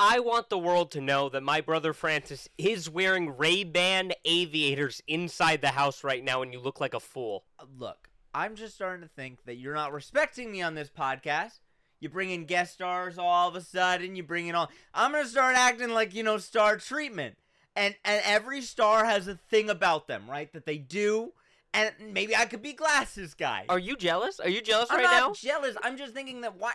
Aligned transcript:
I 0.00 0.20
want 0.20 0.48
the 0.48 0.58
world 0.58 0.92
to 0.92 1.00
know 1.00 1.28
that 1.30 1.42
my 1.42 1.60
brother 1.60 1.92
Francis 1.92 2.48
is 2.56 2.88
wearing 2.88 3.36
Ray-Ban 3.36 4.12
aviators 4.24 5.02
inside 5.08 5.60
the 5.60 5.68
house 5.68 6.04
right 6.04 6.22
now 6.22 6.42
and 6.42 6.52
you 6.52 6.60
look 6.60 6.80
like 6.80 6.94
a 6.94 7.00
fool. 7.00 7.44
Look, 7.76 8.08
I'm 8.32 8.54
just 8.54 8.76
starting 8.76 9.02
to 9.02 9.12
think 9.12 9.44
that 9.46 9.56
you're 9.56 9.74
not 9.74 9.92
respecting 9.92 10.52
me 10.52 10.62
on 10.62 10.76
this 10.76 10.88
podcast. 10.88 11.58
You 11.98 12.08
bring 12.08 12.30
in 12.30 12.44
guest 12.44 12.74
stars 12.74 13.18
all 13.18 13.48
of 13.48 13.56
a 13.56 13.60
sudden. 13.60 14.14
You 14.14 14.22
bring 14.22 14.46
in 14.46 14.54
all. 14.54 14.70
I'm 14.94 15.10
gonna 15.10 15.26
start 15.26 15.56
acting 15.56 15.90
like 15.90 16.14
you 16.14 16.22
know 16.22 16.38
star 16.38 16.76
treatment, 16.76 17.36
and 17.74 17.96
and 18.04 18.22
every 18.24 18.62
star 18.62 19.04
has 19.04 19.26
a 19.26 19.34
thing 19.34 19.68
about 19.68 20.06
them, 20.06 20.30
right? 20.30 20.52
That 20.52 20.64
they 20.64 20.78
do, 20.78 21.32
and 21.74 21.92
maybe 22.12 22.36
I 22.36 22.44
could 22.44 22.62
be 22.62 22.72
glasses 22.72 23.34
guy. 23.34 23.64
Are 23.68 23.80
you 23.80 23.96
jealous? 23.96 24.38
Are 24.38 24.48
you 24.48 24.60
jealous 24.60 24.88
I'm 24.92 24.98
right 24.98 25.02
now? 25.10 25.16
I'm 25.16 25.22
not 25.30 25.36
jealous. 25.38 25.76
I'm 25.82 25.96
just 25.96 26.14
thinking 26.14 26.42
that 26.42 26.56
why 26.56 26.74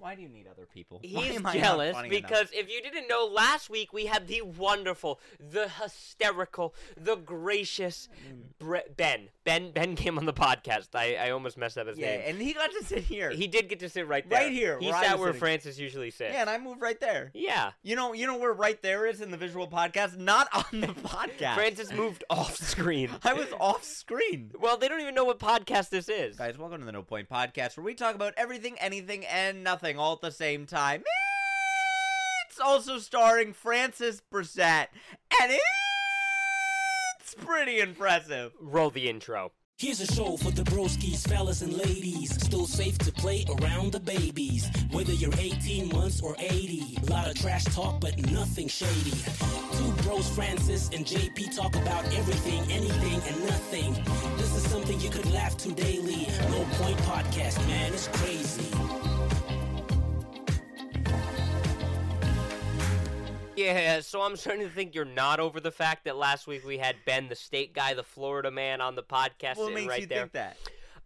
why 0.00 0.14
do 0.14 0.22
you 0.22 0.28
need 0.28 0.46
other 0.50 0.66
people? 0.66 0.98
He's 1.02 1.36
am 1.36 1.46
I 1.46 1.52
not 1.54 1.62
jealous 1.62 1.94
funny 1.94 2.08
enough? 2.08 2.22
because 2.28 2.48
if 2.52 2.70
you 2.72 2.80
didn't 2.82 3.06
know, 3.06 3.26
last 3.30 3.68
week 3.68 3.92
we 3.92 4.06
had 4.06 4.26
the 4.26 4.40
wonderful, 4.42 5.20
the 5.38 5.68
hysterical, 5.68 6.74
the 6.96 7.16
gracious 7.16 8.08
Mm. 8.28 8.40
Bre- 8.58 8.76
Ben. 8.96 9.28
Ben 9.44 9.72
Ben 9.72 9.94
came 9.96 10.16
on 10.18 10.24
the 10.26 10.32
podcast. 10.32 10.88
I, 10.94 11.16
I 11.16 11.30
almost 11.30 11.56
messed 11.58 11.76
up 11.78 11.86
his 11.86 11.96
name. 11.96 12.06
yeah, 12.06 12.16
name. 12.18 12.24
and 12.34 12.42
he 12.42 12.52
got 12.52 12.70
to 12.72 12.84
sit 12.84 13.04
here. 13.04 13.30
He 13.30 13.46
did 13.46 13.68
get 13.68 13.80
to 13.80 13.88
sit 13.88 14.06
right 14.08 14.28
there. 14.28 14.40
Right 14.42 14.52
here, 14.52 14.78
He 14.80 14.86
where 14.86 15.02
sat 15.02 15.18
where 15.18 15.28
sitting. 15.28 15.40
Francis 15.40 15.78
usually 15.78 16.10
sits. 16.10 16.32
yeah, 16.34 16.40
and 16.40 16.50
I 16.50 16.58
moved 16.58 16.80
right 16.82 16.98
there. 17.00 17.30
Yeah. 17.34 17.72
You 17.82 17.96
know, 17.96 18.12
you 18.12 18.26
know 18.26 18.36
where 18.38 18.52
right 18.52 18.80
there 18.82 19.06
is 19.06 19.20
in 19.20 19.30
the 19.30 19.36
visual 19.36 19.68
podcast, 19.68 20.16
not 20.18 20.48
on 20.54 20.80
the 20.80 20.88
podcast. 20.88 21.54
Francis 21.54 21.92
moved 21.92 22.24
off 22.30 22.56
screen. 22.56 23.10
I 23.24 23.34
was 23.34 23.48
off 23.58 23.84
screen. 23.84 24.52
Well, 24.60 24.76
they 24.76 24.88
don't 24.88 25.00
even 25.00 25.14
know 25.14 25.24
what 25.24 25.38
podcast 25.38 25.88
this 25.90 26.08
is. 26.08 26.36
Guys, 26.36 26.56
welcome 26.58 26.80
to 26.80 26.86
the 26.86 26.92
No 26.92 27.02
Point 27.02 27.28
Podcast, 27.28 27.76
where 27.76 27.84
we 27.84 27.94
talk 27.94 28.14
about 28.14 28.34
everything, 28.36 28.76
anything, 28.78 29.24
and 29.26 29.62
nothing 29.64 29.89
all 29.98 30.14
at 30.14 30.20
the 30.20 30.30
same 30.30 30.66
time. 30.66 31.02
It's 32.48 32.60
also 32.60 32.98
starring 32.98 33.52
Francis 33.52 34.20
Brissett, 34.32 34.88
and 35.40 35.52
it's 37.20 37.34
pretty 37.34 37.80
impressive. 37.80 38.52
Roll 38.60 38.90
the 38.90 39.08
intro. 39.08 39.52
Here's 39.80 40.00
a 40.02 40.12
show 40.12 40.36
for 40.36 40.50
the 40.50 40.62
broskies, 40.64 41.26
fellas 41.26 41.62
and 41.62 41.72
ladies. 41.72 42.34
Still 42.34 42.66
safe 42.66 42.98
to 42.98 43.10
play 43.10 43.46
around 43.48 43.92
the 43.92 44.00
babies. 44.00 44.68
Whether 44.90 45.14
you're 45.14 45.32
18 45.38 45.88
months 45.88 46.20
or 46.20 46.36
80. 46.38 46.98
A 47.02 47.10
lot 47.10 47.30
of 47.30 47.34
trash 47.36 47.64
talk, 47.64 47.98
but 47.98 48.18
nothing 48.30 48.68
shady. 48.68 49.16
Two 49.78 50.02
bros, 50.02 50.28
Francis 50.34 50.90
and 50.90 51.06
JP, 51.06 51.56
talk 51.56 51.74
about 51.76 52.04
everything, 52.12 52.60
anything, 52.70 53.22
and 53.32 53.46
nothing. 53.46 53.94
This 54.36 54.54
is 54.54 54.70
something 54.70 55.00
you 55.00 55.08
could 55.08 55.30
laugh 55.32 55.56
to 55.56 55.72
daily. 55.72 56.28
No 56.50 56.62
point 56.72 56.98
podcast, 56.98 57.66
man, 57.66 57.94
it's 57.94 58.08
crazy. 58.08 58.99
Yeah, 63.64 64.00
so 64.00 64.22
I'm 64.22 64.36
starting 64.36 64.64
to 64.66 64.70
think 64.72 64.94
you're 64.94 65.04
not 65.04 65.38
over 65.40 65.60
the 65.60 65.70
fact 65.70 66.04
that 66.04 66.16
last 66.16 66.46
week 66.46 66.64
we 66.66 66.78
had 66.78 66.96
Ben, 67.04 67.28
the 67.28 67.36
state 67.36 67.74
guy, 67.74 67.94
the 67.94 68.02
Florida 68.02 68.50
man, 68.50 68.80
on 68.80 68.94
the 68.96 69.02
podcast 69.02 69.56
What 69.56 69.72
makes 69.74 69.86
right 69.88 70.00
you 70.00 70.06
there. 70.06 70.20
think 70.22 70.32
that? 70.32 70.56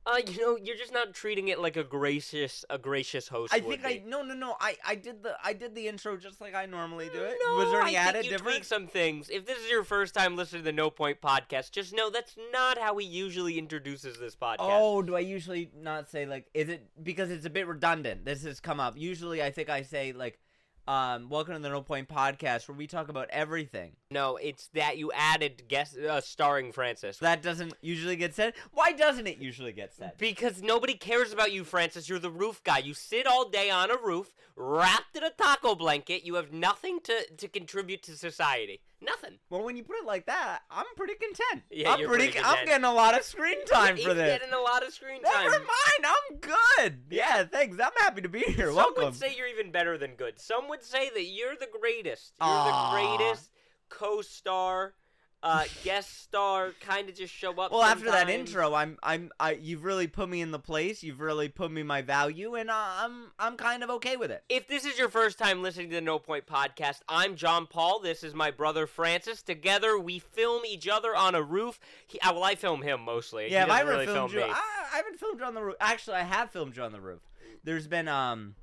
Uh, 0.07 0.19
you 0.31 0.39
know, 0.39 0.59
you're 0.63 0.77
just 0.77 0.93
not 0.93 1.15
treating 1.15 1.49
it 1.49 1.59
like 1.59 1.79
a 1.79 1.83
gracious, 1.83 2.63
a 2.69 2.77
gracious 2.77 3.27
host. 3.27 3.55
I 3.55 3.61
think 3.61 3.87
I 3.87 4.03
no 4.07 4.23
no 4.23 4.35
no. 4.35 4.55
I 4.61 4.77
I 4.87 4.97
did 4.97 5.23
the 5.23 5.35
I 5.43 5.55
did 5.55 5.75
the 5.75 5.89
intro 5.89 6.19
just 6.19 6.43
like 6.43 6.55
I 6.55 6.67
normally 6.67 7.09
do 7.11 7.23
it. 7.23 7.39
No, 7.43 7.55
Was 7.57 7.71
there 7.71 7.81
any 7.81 7.97
I 7.97 8.01
added 8.03 8.21
think 8.21 8.25
you 8.27 8.31
difference? 8.33 8.57
tweak 8.57 8.65
some 8.65 8.87
things. 8.87 9.31
If 9.31 9.47
this 9.47 9.57
is 9.57 9.71
your 9.71 9.83
first 9.83 10.13
time 10.15 10.37
listening 10.37 10.61
to 10.61 10.65
the 10.67 10.73
No 10.73 10.91
Point 10.91 11.23
podcast, 11.23 11.71
just 11.71 11.95
know 11.95 12.11
that's 12.11 12.37
not 12.53 12.77
how 12.77 12.99
he 12.99 13.07
usually 13.07 13.59
introduces 13.59 14.19
this 14.19 14.37
podcast. 14.37 14.57
Oh, 14.61 15.01
do 15.01 15.17
I 15.17 15.21
usually 15.21 15.71
not 15.75 16.11
say 16.11 16.27
like 16.27 16.49
is 16.53 16.69
it 16.69 16.87
because 17.03 17.31
it's 17.31 17.47
a 17.47 17.51
bit 17.51 17.67
redundant? 17.67 18.27
This 18.27 18.45
has 18.45 18.61
come 18.61 18.81
up. 18.81 18.99
Usually 18.99 19.43
I 19.43 19.51
think 19.51 19.71
I 19.71 19.81
say 19.85 20.13
like 20.13 20.39
um 20.87 21.31
welcome 21.31 21.55
to 21.55 21.61
the 21.61 21.69
No 21.71 21.81
Point 21.81 22.09
podcast 22.09 22.69
where 22.69 22.77
we 22.77 22.87
talk 22.87 23.09
about 23.09 23.29
everything. 23.31 23.93
no, 24.11 24.37
it's 24.37 24.67
that 24.75 24.99
you 24.99 25.11
added 25.15 25.63
guest 25.67 25.97
uh, 25.99 26.21
starring 26.21 26.73
Francis. 26.73 27.19
That 27.19 27.43
doesn't 27.43 27.73
usually 27.81 28.17
get 28.17 28.35
said. 28.35 28.53
Why 28.73 28.93
doesn't 28.93 29.27
it 29.27 29.39
usually 29.39 29.73
get 29.73 29.95
said? 29.95 30.13
Because 30.19 30.63
nobody 30.63 30.95
cares 30.95 31.33
about 31.33 31.53
you, 31.53 31.65
Francis. 31.65 32.09
You're 32.09 32.19
the 32.19 32.31
roof 32.31 32.63
guy. 32.65 32.79
You 32.79 32.93
sit 32.95 33.27
all 33.27 33.49
day 33.49 33.71
on 33.71 33.91
a 33.91 33.97
roof, 33.97 34.35
wrapped 34.57 35.17
in 35.17 35.25
a 35.25 35.31
taco 35.31 35.75
blanket. 35.75 36.25
You 36.27 36.35
have 36.35 36.53
nothing 36.53 37.01
to, 37.05 37.27
to 37.39 37.49
contribute 37.49 38.03
to 38.05 38.17
society. 38.17 38.81
Nothing. 39.01 39.39
Well, 39.51 39.63
when 39.65 39.77
you 39.77 39.83
put 39.83 39.97
it 39.99 40.07
like 40.07 40.27
that, 40.27 40.61
I'm 40.71 40.87
pretty 40.97 41.15
content. 41.15 41.65
Yeah, 41.71 41.93
I'm 41.93 42.01
you're 42.01 42.09
pretty. 42.09 42.29
pretty 42.29 42.45
I'm 42.45 42.65
getting 42.65 42.85
a 42.85 42.93
lot 42.93 43.19
of 43.19 43.23
screen 43.25 43.63
time 43.67 43.97
for 43.99 44.15
this. 44.15 44.39
getting 44.39 44.55
a 44.55 44.61
lot 44.61 44.87
of 44.87 44.95
screen 44.95 45.23
time. 45.23 45.45
Never 45.45 45.59
mind. 45.59 46.05
I'm 46.07 46.37
good. 46.39 47.01
Yeah, 47.11 47.45
thanks. 47.45 47.77
I'm 47.83 47.93
happy 47.99 48.23
to 48.23 48.29
be 48.31 48.41
here. 48.41 48.67
Some 48.69 48.77
Welcome. 48.77 49.05
would 49.05 49.15
say 49.15 49.35
you're 49.37 49.49
even 49.49 49.73
better 49.73 49.99
than 49.99 50.15
good. 50.15 50.39
Some 50.41 50.69
would 50.69 50.74
say 50.83 51.11
that 51.11 51.25
you're 51.25 51.57
the 51.57 51.69
greatest. 51.81 52.33
You're 52.41 52.49
Aw. 52.49 52.91
the 52.91 53.17
greatest 53.19 53.51
co-star, 53.89 54.95
uh, 55.43 55.65
guest 55.85 56.23
star, 56.23 56.73
kind 56.81 57.09
of 57.09 57.15
just 57.15 57.33
show 57.33 57.51
up. 57.53 57.71
well, 57.71 57.83
after 57.83 58.11
that 58.11 58.29
intro, 58.29 58.75
I'm, 58.75 58.99
I'm, 59.03 59.31
I. 59.39 59.53
You've 59.53 59.85
really 59.85 60.07
put 60.07 60.29
me 60.29 60.41
in 60.41 60.51
the 60.51 60.59
place. 60.59 61.03
You've 61.03 61.21
really 61.21 61.49
put 61.49 61.71
me 61.71 61.83
my 61.83 62.03
value, 62.03 62.55
and 62.55 62.71
uh, 62.71 62.75
I'm, 62.77 63.31
I'm 63.39 63.57
kind 63.57 63.83
of 63.83 63.91
okay 63.91 64.17
with 64.17 64.31
it. 64.31 64.43
If 64.49 64.69
this 64.69 64.85
is 64.85 64.99
your 64.99 65.09
first 65.09 65.39
time 65.39 65.63
listening 65.63 65.91
to 65.91 65.97
the 65.97 66.01
No 66.01 66.19
Point 66.19 66.47
podcast, 66.47 67.01
I'm 67.09 67.37
John 67.37 67.67
Paul. 67.67 68.01
This 68.01 68.25
is 68.25 68.35
my 68.35 68.51
brother 68.51 68.87
Francis. 68.87 69.43
Together, 69.43 69.99
we 69.99 70.19
film 70.19 70.63
each 70.67 70.89
other 70.89 71.15
on 71.15 71.35
a 71.35 71.43
roof. 71.43 71.79
He, 72.07 72.19
uh, 72.21 72.33
well, 72.33 72.45
I 72.45 72.55
film 72.55 72.83
him 72.83 73.03
mostly. 73.03 73.51
Yeah, 73.51 73.67
I 73.69 73.81
ever 73.81 73.91
really 73.91 74.07
filmed 74.07 74.33
film 74.33 74.45
you, 74.45 74.49
me. 74.49 74.55
I, 74.55 74.95
I 74.95 74.97
haven't 74.97 75.19
filmed 75.19 75.41
you 75.41 75.47
on 75.47 75.55
the 75.55 75.63
roof. 75.63 75.77
Actually, 75.81 76.17
I 76.17 76.23
have 76.23 76.51
filmed 76.51 76.77
you 76.77 76.83
on 76.83 76.93
the 76.93 77.01
roof. 77.01 77.21
There's 77.65 77.87
been 77.87 78.09
um, 78.09 78.55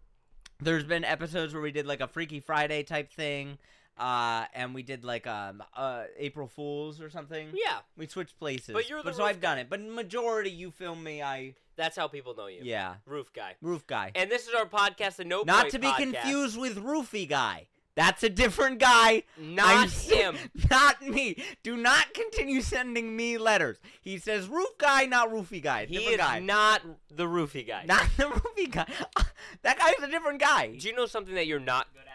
there's 0.62 0.84
been 0.84 1.04
episodes 1.04 1.54
where 1.54 1.62
we 1.62 1.72
did 1.72 1.86
like 1.86 2.02
a 2.02 2.08
Freaky 2.08 2.40
Friday 2.40 2.84
type 2.84 3.12
thing, 3.12 3.58
uh, 3.98 4.46
and 4.54 4.74
we 4.74 4.84
did 4.84 5.04
like 5.04 5.28
um, 5.28 5.64
uh, 5.76 6.04
April 6.18 6.48
Fools 6.48 7.02
or 7.02 7.10
something. 7.10 7.50
Yeah, 7.54 7.80
We 7.98 8.08
switched 8.08 8.38
places. 8.40 8.74
But 8.74 8.90
you're 8.90 9.04
the 9.04 9.14
so 9.14 9.24
roof 9.24 9.30
I've 9.30 9.42
done 9.42 9.58
it. 9.58 9.70
But 9.70 9.82
majority, 9.82 10.52
you 10.52 10.72
film 10.72 11.04
me. 11.04 11.22
I 11.22 11.56
that's 11.76 11.98
how 11.98 12.08
people 12.08 12.36
know 12.36 12.48
you. 12.48 12.60
yeah, 12.64 12.96
Roof 13.06 13.32
guy. 13.34 13.56
roof 13.62 13.88
guy. 13.88 14.12
And 14.16 14.30
this 14.30 14.48
is 14.48 14.54
our 14.54 14.66
podcast, 14.66 15.16
the 15.16 15.26
No 15.26 15.44
Not 15.46 15.62
Point 15.64 15.72
to 15.74 15.80
be 15.80 15.88
podcast. 15.88 15.98
confused 15.98 16.60
with 16.60 16.78
roofie 16.78 17.28
guy. 17.28 17.68
That's 17.96 18.24
a 18.24 18.30
different 18.30 18.80
guy. 18.80 19.24
Not 19.38 19.66
I'm- 19.66 19.90
him. 19.90 20.38
Not 20.70 21.02
me. 21.02 21.44
Do 21.64 21.76
not 21.76 22.14
continue 22.14 22.62
sending 22.62 23.16
me 23.16 23.38
letters. 23.38 23.78
He 24.02 24.18
says 24.18 24.48
roof 24.48 24.78
guy, 24.78 25.06
not 25.06 25.30
roofie 25.30 25.62
guy. 25.62 25.86
He 25.86 25.96
different 25.98 26.14
is 26.14 26.18
guy. 26.26 26.40
not 26.40 26.82
the 27.10 27.26
roofie 27.26 27.68
guy. 27.68 27.84
Not 27.86 28.06
the 28.18 28.24
roofie 28.26 28.72
guy. 28.72 28.86
that 29.64 29.78
guy's 29.78 30.02
a 30.02 30.10
different 30.10 30.40
guy. 30.40 30.76
Do 30.78 30.88
you 30.88 30.96
know 30.96 31.06
something 31.06 31.36
that 31.36 31.48
you're 31.48 31.60
not 31.60 31.88
good 31.94 32.02
at 32.04 32.08
at 32.08 32.11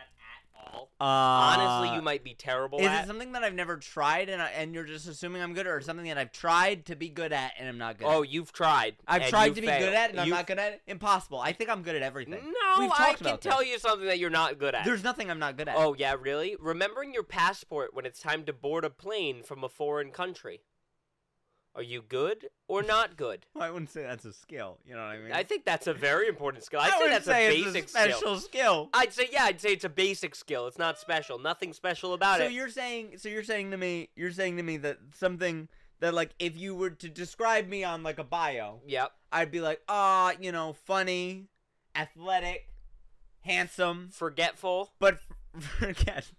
all? 0.76 0.91
Uh, 1.00 1.04
Honestly, 1.04 1.97
you 1.97 2.03
might 2.03 2.22
be 2.22 2.34
terrible 2.34 2.78
Is 2.78 2.87
at. 2.87 3.04
it 3.04 3.06
something 3.06 3.32
that 3.32 3.42
I've 3.42 3.54
never 3.54 3.76
tried 3.76 4.28
and 4.28 4.41
I, 4.41 4.48
and 4.50 4.75
you're 4.75 4.84
just 4.84 5.09
assuming 5.09 5.42
I'm 5.42 5.54
good, 5.54 5.66
or 5.66 5.81
something 5.81 6.06
that 6.06 6.19
I've 6.19 6.32
tried 6.32 6.87
to 6.87 6.97
be 6.97 7.09
good 7.09 7.32
at 7.32 7.53
and 7.59 7.69
I'm 7.69 7.78
not 7.78 7.98
good? 7.98 8.06
oh, 8.06 8.22
at? 8.22 8.28
you've 8.28 8.53
tried. 8.53 8.97
I've 9.06 9.28
tried 9.28 9.54
to 9.54 9.60
be 9.60 9.66
failed. 9.66 9.81
good 9.81 9.94
at 9.94 10.10
it 10.10 10.12
and 10.12 10.20
I'm 10.20 10.28
not 10.28 10.47
good 10.47 10.59
at 10.59 10.75
it. 10.75 10.82
Impossible. 10.87 11.41
I 11.41 11.53
think 11.53 11.70
I'm 11.70 11.82
good 11.82 11.97
at 11.97 12.03
everything. 12.03 12.41
No, 12.44 12.91
I 12.92 13.14
can 13.14 13.38
tell 13.38 13.59
this. 13.59 13.69
you 13.69 13.78
something 13.78 14.06
that 14.06 14.19
you're 14.19 14.31
not 14.31 14.59
good 14.59 14.75
at. 14.75 14.84
There's 14.84 15.04
nothing 15.04 15.31
I'm 15.31 15.38
not 15.38 15.56
good 15.56 15.69
at. 15.69 15.76
Oh 15.76 15.94
yeah, 15.98 16.16
really? 16.20 16.56
Remembering 16.60 17.12
your 17.14 17.22
passport 17.22 17.94
when 17.94 18.06
it's 18.06 18.20
time 18.20 18.44
to 18.44 18.53
board 18.53 18.84
a 18.84 18.91
plane 18.91 19.43
from 19.43 19.64
a 19.64 19.69
foreign 19.69 20.10
country. 20.10 20.60
Are 21.76 21.82
you 21.82 22.03
good 22.03 22.48
or 22.69 22.82
not 22.94 23.16
good? 23.16 23.47
Well, 23.54 23.62
I 23.64 23.70
wouldn't 23.70 23.91
say 23.91 24.03
that's 24.03 24.25
a 24.25 24.32
skill. 24.32 24.78
You 24.87 24.94
know 24.94 25.00
what 25.03 25.09
I 25.10 25.19
mean? 25.19 25.32
I 25.32 25.42
think 25.44 25.64
that's 25.64 25.87
a 25.87 25.94
very 25.94 26.26
important 26.26 26.64
skill. 26.64 26.81
I'd 26.81 26.92
I 26.94 26.98
say 26.98 27.09
that's 27.10 27.25
say 27.26 27.47
a 27.47 27.50
it's 27.53 27.64
basic 27.66 27.84
a 27.84 27.88
special 27.88 28.19
skill. 28.19 28.41
skill. 28.41 28.91
I'd 28.94 29.12
say 29.12 29.28
yeah, 29.31 29.44
I'd 29.44 29.60
say 29.60 29.69
it's 29.72 29.84
a 29.84 29.88
basic 29.91 30.34
skill. 30.34 30.66
It's 30.66 30.78
not 30.78 30.98
special. 30.98 31.38
Nothing 31.38 31.72
special 31.72 32.14
about 32.14 32.38
so 32.38 32.44
it. 32.47 32.53
you're 32.53 32.70
saying, 32.70 33.19
so 33.19 33.28
you're 33.28 33.44
saying 33.44 33.70
to 33.72 33.76
me, 33.76 34.09
you're 34.16 34.32
saying 34.32 34.56
to 34.56 34.62
me 34.62 34.78
that 34.78 34.98
something 35.14 35.69
that 36.00 36.14
like 36.14 36.31
if 36.38 36.56
you 36.56 36.75
were 36.75 36.91
to 36.91 37.09
describe 37.09 37.69
me 37.69 37.84
on 37.84 38.03
like 38.03 38.19
a 38.19 38.25
bio, 38.25 38.81
Yep. 38.87 39.12
I'd 39.32 39.50
be 39.50 39.60
like, 39.60 39.81
ah, 39.88 40.32
you 40.41 40.53
know, 40.53 40.72
funny, 40.72 41.47
athletic, 41.94 42.69
handsome, 43.43 44.08
Forgetful. 44.12 44.93
but 44.98 45.19
forget. 45.58 46.31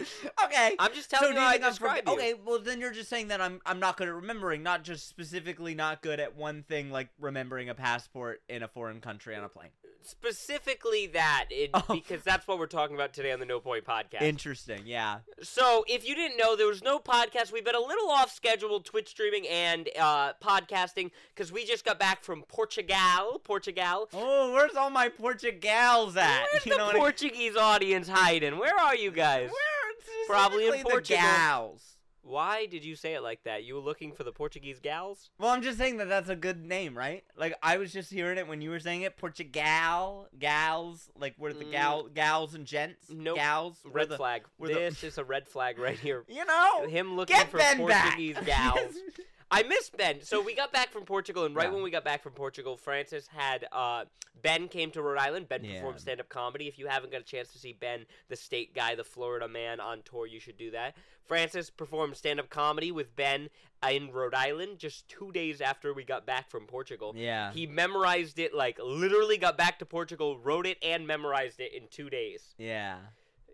okay. 0.44 0.74
I'm 0.78 0.92
just 0.94 1.10
telling 1.10 1.30
do 1.30 1.34
you 1.34 1.40
how 1.40 1.48
I 1.48 1.58
describe 1.58 2.02
you. 2.06 2.12
Okay, 2.14 2.34
well 2.44 2.58
then 2.58 2.80
you're 2.80 2.92
just 2.92 3.08
saying 3.08 3.28
that 3.28 3.40
I'm 3.40 3.60
I'm 3.66 3.80
not 3.80 3.96
good 3.96 4.08
at 4.08 4.14
remembering, 4.14 4.62
not 4.62 4.82
just 4.84 5.08
specifically 5.08 5.74
not 5.74 6.02
good 6.02 6.20
at 6.20 6.36
one 6.36 6.62
thing 6.62 6.90
like 6.90 7.08
remembering 7.20 7.68
a 7.68 7.74
passport 7.74 8.42
in 8.48 8.62
a 8.62 8.68
foreign 8.68 9.00
country 9.00 9.34
on 9.36 9.44
a 9.44 9.48
plane. 9.48 9.70
Specifically 10.02 11.06
that, 11.08 11.46
it, 11.50 11.70
Oh. 11.74 11.84
because 11.88 12.22
that's 12.22 12.46
what 12.48 12.58
we're 12.58 12.66
talking 12.66 12.94
about 12.96 13.12
today 13.12 13.32
on 13.32 13.38
the 13.40 13.44
No 13.46 13.60
Point 13.60 13.84
Podcast. 13.84 14.22
Interesting, 14.22 14.82
yeah. 14.86 15.18
So, 15.42 15.84
if 15.88 16.06
you 16.08 16.14
didn't 16.14 16.36
know, 16.38 16.56
there 16.56 16.66
was 16.66 16.82
no 16.82 16.98
podcast. 16.98 17.52
We've 17.52 17.64
been 17.64 17.74
a 17.74 17.80
little 17.80 18.08
off 18.10 18.32
schedule, 18.32 18.80
Twitch 18.80 19.08
streaming 19.08 19.46
and 19.48 19.88
uh, 20.00 20.32
podcasting, 20.42 21.10
because 21.34 21.52
we 21.52 21.64
just 21.64 21.84
got 21.84 21.98
back 21.98 22.24
from 22.24 22.42
Portugal. 22.48 23.40
Portugal. 23.44 24.08
Oh, 24.14 24.52
where's 24.52 24.74
all 24.74 24.90
my 24.90 25.08
Portugals 25.08 26.16
at? 26.16 26.44
Where's 26.52 26.66
you 26.66 26.72
know 26.72 26.78
the 26.78 26.84
what 26.84 26.96
I- 26.96 26.98
Portuguese 26.98 27.56
audience 27.56 28.08
hiding? 28.08 28.58
Where 28.58 28.74
are 28.78 28.96
you 28.96 29.10
guys? 29.10 29.50
Where 29.50 29.69
Probably 30.26 30.64
in 30.66 30.72
specifically 30.72 30.90
Portugal. 30.92 31.22
The 31.22 31.36
gals. 31.36 31.96
Why 32.22 32.66
did 32.66 32.84
you 32.84 32.96
say 32.96 33.14
it 33.14 33.22
like 33.22 33.44
that? 33.44 33.64
You 33.64 33.76
were 33.76 33.80
looking 33.80 34.12
for 34.12 34.24
the 34.24 34.30
Portuguese 34.32 34.78
gals? 34.78 35.30
Well, 35.38 35.48
I'm 35.50 35.62
just 35.62 35.78
saying 35.78 35.96
that 35.96 36.08
that's 36.10 36.28
a 36.28 36.36
good 36.36 36.62
name, 36.66 36.94
right? 36.96 37.24
Like 37.34 37.54
I 37.62 37.78
was 37.78 37.94
just 37.94 38.12
hearing 38.12 38.36
it 38.36 38.46
when 38.46 38.60
you 38.60 38.68
were 38.68 38.78
saying 38.78 39.02
it. 39.02 39.16
Portugal, 39.16 40.28
gals, 40.38 41.08
like 41.18 41.34
where 41.38 41.54
the 41.54 41.64
Mm. 41.64 41.70
gal, 41.72 42.02
gals 42.14 42.54
and 42.54 42.66
gents, 42.66 43.06
Nope. 43.10 43.36
gals, 43.36 43.78
Red 43.84 44.10
the- 44.10 44.16
flag. 44.18 44.42
were 44.58 44.68
the- 44.68 44.74
This 44.74 45.02
is 45.02 45.16
a 45.16 45.24
red 45.24 45.48
flag 45.48 45.78
right 45.78 45.98
here. 45.98 46.24
You 46.28 46.44
know, 46.44 46.86
Him 46.88 47.16
looking 47.16 47.36
get 47.36 47.50
for 47.50 47.56
Ben 47.56 47.78
Portuguese 47.78 48.34
back. 48.36 48.44
gals. 48.46 48.94
I 49.50 49.62
miss 49.64 49.90
Ben. 49.90 50.22
So 50.22 50.40
we 50.40 50.54
got 50.54 50.72
back 50.72 50.90
from 50.92 51.04
Portugal, 51.04 51.44
and 51.44 51.54
right 51.56 51.66
Yeah. 51.68 51.74
when 51.74 51.82
we 51.82 51.90
got 51.90 52.04
back 52.04 52.22
from 52.22 52.32
Portugal, 52.32 52.76
Francis 52.76 53.26
had 53.26 53.66
uh, 53.72 54.04
Ben 54.42 54.68
came 54.68 54.90
to 54.92 55.02
Rhode 55.02 55.18
Island. 55.18 55.48
Ben 55.48 55.64
Yeah. 55.64 55.74
performed 55.74 56.00
stand 56.00 56.20
up 56.20 56.28
comedy. 56.28 56.68
If 56.68 56.78
you 56.78 56.86
haven't 56.86 57.10
got 57.10 57.20
a 57.20 57.24
chance 57.24 57.52
to 57.52 57.58
see 57.58 57.72
Ben, 57.72 58.06
the 58.28 58.36
state 58.36 58.74
guy, 58.74 58.94
the 58.94 59.04
Florida 59.04 59.48
man 59.48 59.80
on 59.80 60.02
tour, 60.02 60.26
you 60.26 60.38
should 60.40 60.56
do 60.56 60.70
that. 60.70 60.96
Francis 61.24 61.68
performed 61.70 62.16
stand 62.16 62.38
up 62.40 62.48
comedy 62.48 62.90
with 62.92 63.14
Ben 63.16 63.50
in 63.88 64.10
Rhode 64.12 64.34
Island 64.34 64.78
just 64.78 65.08
two 65.08 65.30
days 65.32 65.60
after 65.60 65.92
we 65.92 66.04
got 66.04 66.26
back 66.26 66.48
from 66.50 66.66
Portugal. 66.66 67.12
yeah, 67.16 67.52
He 67.52 67.66
memorized 67.66 68.38
it, 68.38 68.54
like 68.54 68.78
literally 68.82 69.36
got 69.36 69.56
back 69.56 69.78
to 69.80 69.86
Portugal, 69.86 70.38
wrote 70.38 70.66
it, 70.66 70.78
and 70.82 71.06
memorized 71.06 71.60
it 71.60 71.72
in 71.72 71.88
two 71.88 72.08
days. 72.10 72.54
yeah. 72.56 72.98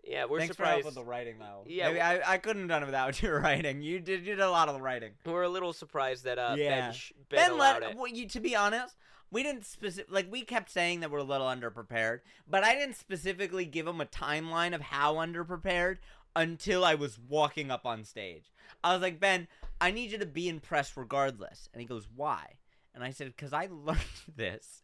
Yeah, 0.07 0.25
we're 0.25 0.39
Thanks 0.39 0.55
surprised. 0.55 0.69
for 0.71 0.73
help 0.83 0.85
with 0.85 0.95
the 0.95 1.03
writing, 1.03 1.37
though. 1.39 1.63
Yeah, 1.67 1.87
Maybe 1.89 2.01
I, 2.01 2.33
I 2.33 2.37
couldn't 2.37 2.61
have 2.63 2.69
done 2.69 2.83
it 2.83 2.85
without 2.85 3.21
your 3.21 3.39
writing. 3.41 3.81
You 3.81 3.99
did, 3.99 4.21
you 4.25 4.35
did 4.35 4.39
a 4.39 4.49
lot 4.49 4.69
of 4.69 4.75
the 4.75 4.81
writing. 4.81 5.11
We're 5.25 5.43
a 5.43 5.49
little 5.49 5.73
surprised 5.73 6.23
that 6.23 6.39
uh, 6.39 6.55
Yeah. 6.57 6.69
Ben, 6.87 6.93
sh- 6.93 7.11
ben, 7.29 7.49
Ben 7.49 7.57
let 7.57 7.95
well, 7.95 8.07
you 8.07 8.27
to 8.29 8.39
be 8.39 8.55
honest, 8.55 8.95
we 9.31 9.43
didn't 9.43 9.65
specific 9.65 10.11
like 10.11 10.31
we 10.31 10.43
kept 10.43 10.69
saying 10.71 11.01
that 11.01 11.11
we're 11.11 11.17
a 11.19 11.23
little 11.23 11.47
underprepared, 11.47 12.21
but 12.47 12.63
I 12.63 12.73
didn't 12.75 12.95
specifically 12.95 13.65
give 13.65 13.85
him 13.85 13.99
a 13.99 14.05
timeline 14.05 14.73
of 14.73 14.79
how 14.81 15.15
underprepared 15.15 15.97
until 16.35 16.85
I 16.85 16.95
was 16.95 17.19
walking 17.19 17.69
up 17.69 17.85
on 17.85 18.03
stage. 18.05 18.51
I 18.83 18.93
was 18.93 19.01
like, 19.01 19.19
"Ben, 19.19 19.47
I 19.81 19.91
need 19.91 20.11
you 20.11 20.17
to 20.19 20.25
be 20.25 20.47
impressed 20.47 20.95
regardless." 20.95 21.67
And 21.73 21.81
he 21.81 21.87
goes, 21.87 22.07
"Why?" 22.15 22.53
And 22.95 23.03
I 23.03 23.11
said, 23.11 23.35
"Cuz 23.35 23.51
I 23.51 23.65
learned 23.71 23.99
this, 24.33 24.81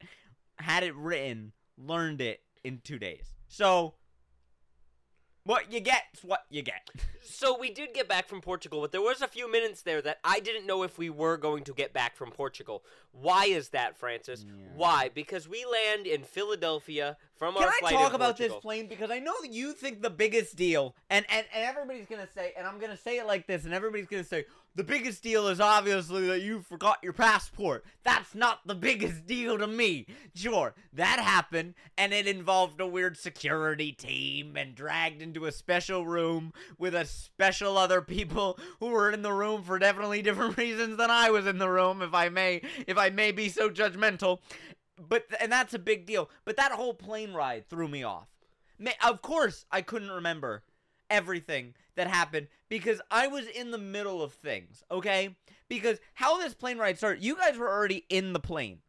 had 0.58 0.84
it 0.84 0.96
written, 0.96 1.54
learned 1.78 2.20
it 2.20 2.42
in 2.66 2.80
2 2.84 3.00
days." 3.00 3.34
So 3.48 3.94
what 5.46 5.72
you 5.72 5.80
get 5.80 6.04
is 6.14 6.24
what 6.24 6.46
you 6.50 6.62
get. 6.62 6.90
So 7.22 7.58
we 7.58 7.72
did 7.72 7.94
get 7.94 8.08
back 8.08 8.28
from 8.28 8.42
Portugal, 8.42 8.82
but 8.82 8.92
there 8.92 9.02
was 9.02 9.22
a 9.22 9.28
few 9.28 9.52
minutes 9.52 9.82
there 9.82 10.02
that 10.02 10.20
I 10.24 10.40
didn't 10.40 10.66
know 10.66 10.84
if 10.84 10.98
we 10.98 11.10
were 11.10 11.38
going 11.38 11.64
to 11.66 11.74
get 11.74 11.94
back 11.94 12.16
from 12.16 12.32
Portugal. 12.32 12.84
Why 13.14 13.46
is 13.46 13.70
that, 13.70 13.96
Francis? 13.98 14.44
Yeah. 14.46 14.54
Why? 14.76 15.10
Because 15.14 15.48
we 15.48 15.66
land 15.66 16.08
in 16.08 16.24
Philadelphia 16.24 17.16
from 17.36 17.54
Can 17.56 17.64
our 17.64 17.70
I 17.70 17.80
flight 17.80 17.94
Can 17.94 18.00
I 18.00 18.04
talk 18.04 18.14
about 18.14 18.38
this 18.38 18.54
plane 18.54 18.88
because 18.88 19.12
I 19.12 19.20
know 19.20 19.34
that 19.42 19.52
you 19.52 19.74
think 19.74 20.02
the 20.02 20.10
biggest 20.10 20.56
deal, 20.56 20.96
and, 21.10 21.26
and 21.30 21.46
and 21.54 21.64
everybody's 21.64 22.08
gonna 22.08 22.28
say, 22.34 22.54
and 22.58 22.66
I'm 22.66 22.80
gonna 22.80 22.98
say 22.98 23.18
it 23.18 23.28
like 23.28 23.48
this, 23.48 23.66
and 23.66 23.74
everybody's 23.74 24.08
gonna 24.08 24.24
say 24.24 24.46
the 24.76 24.84
biggest 24.84 25.22
deal 25.22 25.48
is 25.50 25.60
obviously 25.60 26.28
that 26.28 26.42
you 26.42 26.62
forgot 26.62 26.98
your 27.04 27.14
passport. 27.14 27.86
That's 28.04 28.34
not 28.34 28.66
the 28.66 28.74
biggest 28.74 29.28
deal 29.28 29.58
to 29.60 29.68
me. 29.68 30.08
Sure, 30.34 30.74
that 30.94 31.20
happened, 31.20 31.76
and 31.98 32.14
it 32.14 32.28
involved 32.28 32.82
a 32.82 32.88
weird 32.88 33.18
security 33.18 33.92
team 33.92 34.56
and 34.58 34.74
dragged 34.74 35.22
into 35.22 35.46
a 35.46 35.52
special 35.52 36.06
room 36.06 36.54
with 36.80 36.96
a 36.96 37.06
special 37.06 37.78
other 37.78 38.02
people 38.02 38.58
who 38.80 38.88
were 38.88 39.12
in 39.12 39.22
the 39.22 39.34
room 39.34 39.64
for 39.64 39.78
definitely 39.78 40.22
different 40.22 40.58
reasons 40.58 40.98
than 40.98 41.12
I 41.12 41.30
was 41.30 41.46
in 41.46 41.60
the 41.60 41.70
room. 41.70 42.02
If 42.02 42.14
I 42.14 42.30
may, 42.30 42.62
if 42.88 42.98
I 42.98 43.03
may 43.10 43.32
be 43.32 43.50
so 43.50 43.70
judgmental 43.70 44.40
but 44.98 45.26
and 45.40 45.52
that's 45.52 45.74
a 45.74 45.80
big 45.80 46.06
deal. 46.06 46.30
But 46.46 46.58
that 46.58 46.72
whole 46.72 46.94
plane 46.94 47.34
ride 47.34 47.68
threw 47.70 47.88
me 47.88 48.04
off. 48.04 48.28
Of 49.04 49.22
course, 49.22 49.66
I 49.72 49.82
couldn't 49.82 50.12
remember 50.12 50.64
everything 51.10 51.74
that 51.96 52.08
happened 52.08 52.48
because 52.70 53.02
I 53.12 53.28
was 53.28 53.48
in 53.48 53.72
the 53.72 53.78
middle 53.78 54.22
of 54.22 54.34
things. 54.34 54.84
Okay, 54.92 55.36
because 55.70 56.00
how 56.16 56.40
this 56.40 56.54
plane 56.54 56.78
ride 56.78 56.98
started, 56.98 57.24
you 57.24 57.36
guys 57.36 57.58
were 57.58 57.70
already 57.70 58.06
in 58.10 58.34
the 58.34 58.40
plane 58.40 58.80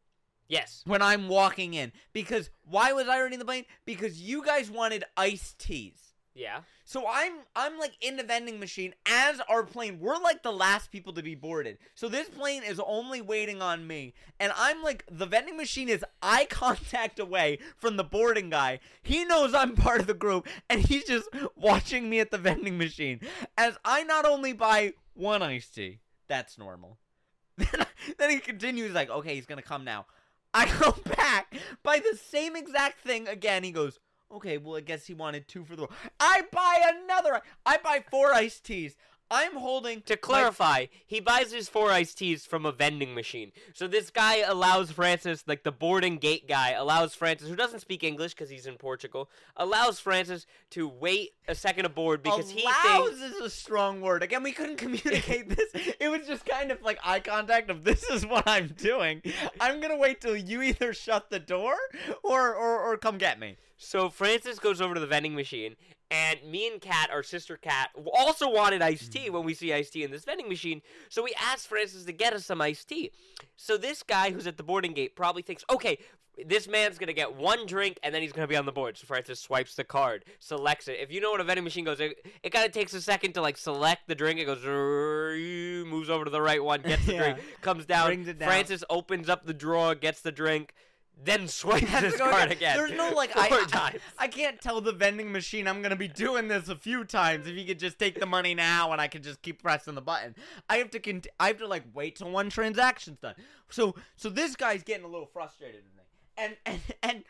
Yes. 0.49 0.83
when 0.87 1.03
I'm 1.03 1.29
walking 1.29 1.75
in. 1.75 1.93
Because 2.13 2.51
why 2.65 2.93
was 2.93 3.09
I 3.09 3.19
already 3.19 3.35
in 3.35 3.41
the 3.41 3.45
plane? 3.45 3.65
Because 3.85 4.21
you 4.21 4.45
guys 4.45 4.71
wanted 4.71 5.05
iced 5.17 5.59
teas. 5.59 6.14
Yeah. 6.35 6.61
So 6.85 7.05
I'm 7.09 7.33
I'm 7.55 7.79
like 7.79 7.93
in 8.01 8.17
the 8.17 8.25
vending 8.25 8.59
machine 8.59 8.93
as 9.07 9.41
our 9.49 9.63
plane. 9.63 10.01
We're 10.01 10.19
like 10.19 10.43
the 10.43 10.53
last 10.53 10.91
people 10.91 11.13
to 11.13 11.23
be 11.23 11.37
boarded. 11.37 11.79
So 11.95 12.09
this 12.09 12.29
plane 12.29 12.65
is 12.65 12.81
only 12.85 13.21
waiting 13.21 13.63
on 13.63 13.87
me. 13.87 14.15
And 14.41 14.53
I'm 14.57 14.83
like 14.83 15.05
the 15.11 15.27
vending 15.27 15.57
machine 15.57 15.89
is 15.89 16.05
eye 16.21 16.47
contact 16.51 17.21
away 17.21 17.61
from 17.77 17.97
the 17.97 18.05
boarding 18.05 18.51
guy. 18.51 18.81
He 19.03 19.25
knows 19.25 19.55
I'm 19.55 19.77
part 19.77 20.01
of 20.01 20.09
the 20.09 20.15
group 20.15 20.49
and 20.69 20.81
he's 20.81 21.05
just 21.05 21.29
watching 21.55 22.11
me 22.11 22.19
at 22.19 22.33
the 22.33 22.39
vending 22.39 22.79
machine 22.79 23.21
as 23.57 23.79
I 23.85 24.03
not 24.03 24.27
only 24.27 24.53
buy 24.53 24.95
one 25.15 25.43
iced 25.43 25.77
tea. 25.77 26.01
That's 26.27 26.59
normal. 26.59 26.99
Then, 27.57 27.87
then 28.19 28.31
he 28.31 28.41
continues 28.41 28.95
like, 28.95 29.11
"Okay, 29.11 29.37
he's 29.37 29.47
to 29.47 29.63
come 29.63 29.85
now." 29.85 30.07
I 30.53 30.67
go 30.79 30.93
back, 31.17 31.55
buy 31.85 31.99
the 32.01 32.17
same 32.17 32.57
exact 32.57 33.01
thing 33.01 33.29
again. 33.29 33.63
He 33.65 33.71
goes, 33.71 33.99
Okay, 34.35 34.59
well, 34.59 34.77
I 34.77 34.81
guess 34.81 35.07
he 35.07 35.15
wanted 35.15 35.47
two 35.49 35.65
for 35.65 35.77
the. 35.77 35.87
I 36.19 36.43
buy 36.53 36.83
another. 37.05 37.41
I 37.65 37.77
buy 37.79 38.05
four 38.11 38.33
iced 38.35 38.65
teas. 38.65 38.97
I'm 39.31 39.57
holding. 39.57 40.03
To 40.03 40.13
my- 40.15 40.17
clarify, 40.17 40.87
he 41.07 41.19
buys 41.19 41.51
his 41.51 41.69
four 41.69 41.91
iced 41.91 42.19
teas 42.19 42.45
from 42.45 42.67
a 42.67 42.73
vending 42.73 43.15
machine. 43.15 43.53
So 43.73 43.89
this 43.89 44.11
guy 44.11 44.39
allows 44.41 44.91
Francis, 44.91 45.45
like 45.47 45.63
the 45.65 45.73
boarding 45.73 46.19
gate 46.19 46.47
guy, 46.47 46.73
allows 46.73 47.15
Francis, 47.15 47.49
who 47.49 47.57
doesn't 47.57 47.81
speak 47.81 48.05
English 48.05 48.35
because 48.35 48.51
he's 48.51 48.67
in 48.67 48.77
Portugal, 48.77 49.31
allows 49.57 49.99
Francis 49.99 50.47
to 50.71 50.87
wait 50.87 51.31
a 51.49 51.55
second 51.55 51.87
aboard 51.87 52.23
because 52.23 52.51
he 52.51 52.63
allows 52.65 53.19
thinks. 53.19 53.37
is 53.37 53.41
a 53.41 53.51
strong 53.51 54.03
word. 54.03 54.23
Again, 54.23 54.43
we 54.43 54.53
couldn't 54.53 54.77
communicate 54.77 55.49
this. 55.49 55.95
It 55.99 56.09
was 56.11 56.27
just 56.27 56.45
kind 56.45 56.71
of 56.71 56.83
like 56.83 56.99
eye 57.03 57.21
contact 57.21 57.71
of 57.71 57.83
this 57.83 58.05
is 58.11 58.27
what 58.27 58.47
I'm 58.47 58.69
doing. 58.69 59.23
I'm 59.59 59.81
gonna 59.81 59.97
wait 59.97 60.21
till 60.21 60.37
you 60.37 60.61
either 60.63 60.93
shut 60.93 61.31
the 61.31 61.41
door 61.41 61.77
or 62.23 62.55
or, 62.55 62.81
or 62.81 62.97
come 62.99 63.17
get 63.17 63.41
me. 63.41 63.57
So 63.76 64.09
Francis 64.09 64.59
goes 64.59 64.81
over 64.81 64.94
to 64.94 65.00
the 65.00 65.06
vending 65.06 65.35
machine, 65.35 65.76
and 66.11 66.38
me 66.49 66.69
and 66.69 66.81
Kat, 66.81 67.11
our 67.11 67.23
sister 67.23 67.56
Kat, 67.56 67.91
also 68.15 68.50
wanted 68.50 68.82
iced 68.82 69.12
tea 69.12 69.26
mm-hmm. 69.26 69.35
when 69.35 69.44
we 69.44 69.55
see 69.55 69.73
iced 69.73 69.93
tea 69.93 70.05
in 70.05 70.11
this 70.11 70.25
vending 70.25 70.49
machine. 70.49 70.81
So 71.09 71.23
we 71.23 71.35
asked 71.41 71.67
Francis 71.67 72.05
to 72.05 72.12
get 72.12 72.32
us 72.32 72.47
some 72.47 72.61
iced 72.61 72.88
tea. 72.88 73.11
So 73.56 73.76
this 73.76 74.03
guy 74.03 74.31
who's 74.31 74.47
at 74.47 74.56
the 74.56 74.62
boarding 74.62 74.93
gate 74.93 75.17
probably 75.17 75.43
thinks, 75.43 75.65
okay, 75.71 75.99
this 76.47 76.67
man's 76.67 76.99
gonna 76.99 77.12
get 77.12 77.35
one 77.35 77.67
drink 77.67 77.99
and 78.03 78.15
then 78.15 78.21
he's 78.23 78.32
gonna 78.32 78.49
be 78.49 78.56
on 78.56 78.67
the 78.67 78.73
board. 78.73 78.97
So 78.97 79.06
Francis 79.06 79.41
swipes 79.41 79.75
the 79.75 79.85
card, 79.85 80.25
selects 80.41 80.88
it. 80.88 80.99
If 81.00 81.12
you 81.12 81.20
know 81.20 81.31
what 81.31 81.41
a 81.41 81.44
vending 81.44 81.65
machine 81.65 81.85
goes, 81.85 82.00
it, 82.00 82.27
it 82.43 82.50
kind 82.50 82.67
of 82.67 82.73
takes 82.73 82.93
a 82.94 83.00
second 83.00 83.32
to 83.35 83.41
like 83.41 83.56
select 83.56 84.09
the 84.09 84.15
drink. 84.15 84.41
It 84.41 84.47
goes, 84.47 84.65
moves 84.65 86.11
over 86.11 86.25
to 86.25 86.31
the 86.31 86.43
right 86.43 86.62
one, 86.62 86.82
gets 86.82 87.06
the 87.06 87.12
Yeah. 87.15 87.23
drink, 87.23 87.38
comes 87.61 87.87
down. 87.87 88.06
Brings 88.06 88.29
it 88.29 88.38
down. 88.38 88.49
Francis 88.49 88.82
opens 88.91 89.29
up 89.29 89.47
the 89.47 89.55
drawer, 89.55 89.94
gets 89.94 90.20
the 90.20 90.32
drink. 90.32 90.75
Then 91.23 91.49
swipes 91.49 91.87
Has 91.87 92.01
to 92.01 92.07
his 92.11 92.17
go 92.17 92.31
card 92.31 92.53
again. 92.53 92.77
There's 92.77 92.93
no 92.93 93.11
like 93.11 93.37
I, 93.37 93.47
I 93.47 93.65
times. 93.67 94.01
I 94.19 94.29
can't 94.29 94.61
tell 94.61 94.81
the 94.81 94.93
vending 94.93 95.31
machine 95.31 95.67
I'm 95.69 95.81
gonna 95.83 95.97
be 95.97 96.09
doing 96.09 96.49
this 96.49 96.69
a 96.69 96.77
few 96.77 97.05
times. 97.05 97.47
If 97.47 97.56
you 97.56 97.65
could 97.65 97.79
just 97.79 97.99
take 97.99 98.19
the 98.19 98.27
money 98.27 98.55
now 98.55 98.93
and 98.93 99.01
I 99.01 99.09
could 99.09 99.23
just 99.23 99.41
keep 99.43 99.63
pressing 99.63 99.94
the 99.94 100.03
button, 100.03 100.35
I 100.69 100.77
have 100.79 100.91
to 100.91 100.99
cont- 100.99 101.29
I 101.39 101.49
have 101.49 101.59
to 101.59 101.67
like 101.67 101.85
wait 101.94 102.17
till 102.17 102.31
one 102.31 102.51
transaction's 102.51 103.19
done. 103.19 103.35
So 103.71 103.94
so 104.17 104.29
this 104.29 104.56
guy's 104.56 104.83
getting 104.83 105.05
a 105.05 105.09
little 105.09 105.27
frustrated 105.27 105.83
with 105.85 105.94
me, 105.97 106.03
and 106.37 106.56
and 106.67 106.81
and 107.03 107.25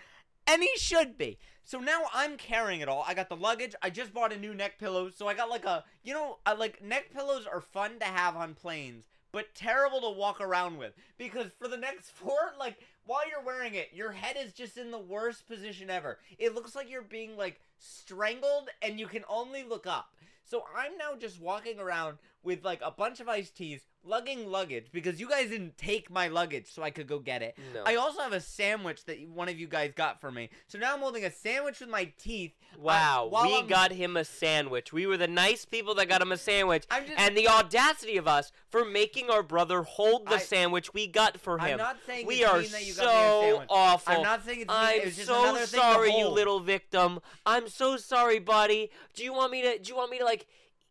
and 0.47 0.63
he 0.63 0.71
should 0.77 1.17
be. 1.19 1.39
So 1.67 1.79
now 1.79 2.03
I'm 2.13 2.37
carrying 2.37 2.81
it 2.81 2.89
all. 2.89 3.05
I 3.07 3.15
got 3.15 3.29
the 3.31 3.37
luggage. 3.37 3.75
I 3.83 3.89
just 3.89 4.13
bought 4.13 4.33
a 4.33 4.39
new 4.39 4.55
neck 4.55 4.79
pillow. 4.79 5.11
So 5.11 5.27
I 5.27 5.35
got 5.35 5.49
like 5.49 5.65
a 5.65 5.85
you 6.03 6.13
know 6.13 6.39
I 6.45 6.55
like 6.55 6.83
neck 6.83 7.13
pillows 7.13 7.47
are 7.51 7.61
fun 7.61 7.99
to 8.01 8.07
have 8.07 8.37
on 8.37 8.55
planes. 8.55 9.05
But 9.33 9.53
terrible 9.53 10.01
to 10.03 10.11
walk 10.11 10.41
around 10.41 10.77
with 10.79 10.93
because 11.19 11.51
for 11.59 11.67
the 11.67 11.77
next 11.77 12.11
four, 12.15 12.53
like 12.59 12.79
while 13.07 13.29
you're 13.29 13.45
wearing 13.45 13.75
it, 13.75 13.91
your 13.93 14.13
head 14.13 14.37
is 14.39 14.53
just 14.53 14.77
in 14.77 14.91
the 14.91 14.99
worst 14.99 15.47
position 15.47 15.91
ever. 15.91 16.19
It 16.39 16.55
looks 16.55 16.75
like 16.75 16.91
you're 16.91 17.03
being 17.03 17.37
like 17.37 17.61
strangled 17.85 18.69
and 18.83 18.99
you 18.99 19.07
can 19.07 19.25
only 19.29 19.63
look 19.65 19.87
up. 19.87 20.11
So 20.45 20.65
I'm 20.77 20.97
now 20.99 21.15
just 21.19 21.41
walking 21.41 21.79
around 21.79 22.19
with 22.43 22.65
like 22.65 22.81
a 22.85 22.91
bunch 22.91 23.21
of 23.21 23.29
iced 23.31 23.57
teas, 23.57 23.81
lugging 24.07 24.47
luggage 24.51 24.89
because 24.93 25.19
you 25.19 25.27
guys 25.27 25.49
didn't 25.49 25.79
take 25.79 26.11
my 26.11 26.29
luggage 26.29 26.71
so 26.71 26.83
I 26.83 26.91
could 26.91 27.07
go 27.07 27.19
get 27.19 27.41
it. 27.41 27.57
No. 27.73 27.83
I 27.87 27.95
also 27.95 28.21
have 28.21 28.35
a 28.35 28.41
sandwich 28.43 29.07
that 29.07 29.17
one 29.31 29.49
of 29.49 29.59
you 29.59 29.67
guys 29.67 29.93
got 29.97 30.21
for 30.21 30.31
me. 30.31 30.51
So 30.67 30.79
now 30.79 30.93
I'm 30.93 31.01
holding 31.01 31.25
a 31.25 31.31
sandwich 31.31 31.81
with 31.81 31.89
my 31.89 32.13
teeth. 32.19 32.53
Uh, 32.75 32.81
wow, 32.83 33.27
while 33.31 33.47
we 33.47 33.55
I'm- 33.55 33.67
got 33.67 33.93
him 33.93 34.19
a 34.19 34.25
sandwich. 34.27 34.93
We 34.93 35.07
were 35.07 35.17
the 35.17 35.27
nice 35.29 35.65
people 35.65 35.95
that 35.95 36.09
got 36.11 36.21
him 36.21 36.33
a 36.33 36.37
sandwich. 36.37 36.85
I'm 36.91 37.07
just- 37.07 37.19
and 37.19 37.35
the 37.35 37.49
audacity 37.49 38.19
of 38.19 38.29
us 38.29 38.53
for 38.69 38.85
making 38.85 39.31
our 39.31 39.43
brother 39.43 39.83
hold 39.85 40.27
the 40.27 40.35
I- 40.35 40.39
sandwich 40.39 40.93
we 40.93 41.07
got 41.07 41.41
for 41.41 41.57
him. 41.57 41.65
I'm 41.73 41.77
not 41.79 41.97
saying 42.07 42.27
we 42.27 42.43
it's 42.43 42.51
are 42.53 42.61
mean 42.61 42.71
that 42.73 42.85
you 42.85 42.93
so 42.93 43.05
got 43.05 43.13
me 43.15 43.47
a 43.47 43.51
sandwich. 43.53 43.69
awful. 43.71 44.15
I'm 44.17 44.23
not 44.23 44.45
saying 44.45 44.61
it's 44.61 44.69
mean. 44.69 44.77
I'm 44.77 45.01
it 45.01 45.05
was 45.07 45.17
just 45.17 45.29
so 45.29 45.41
another 45.43 45.59
thing 45.61 45.81
to 45.81 45.87
sorry, 45.87 46.15
you 46.19 46.29
little 46.29 46.61
victim. 46.61 47.21
I'm 47.47 47.69
so 47.75 47.97
sorry, 47.97 48.39
buddy. 48.39 48.91
Do 49.15 49.25
you 49.25 49.33
want 49.33 49.53
me 49.53 49.63
to? 49.63 49.79
Do 49.79 49.89
you 49.89 49.97
want 49.97 50.11
me 50.11 50.19
to 50.19 50.25
like 50.25 50.47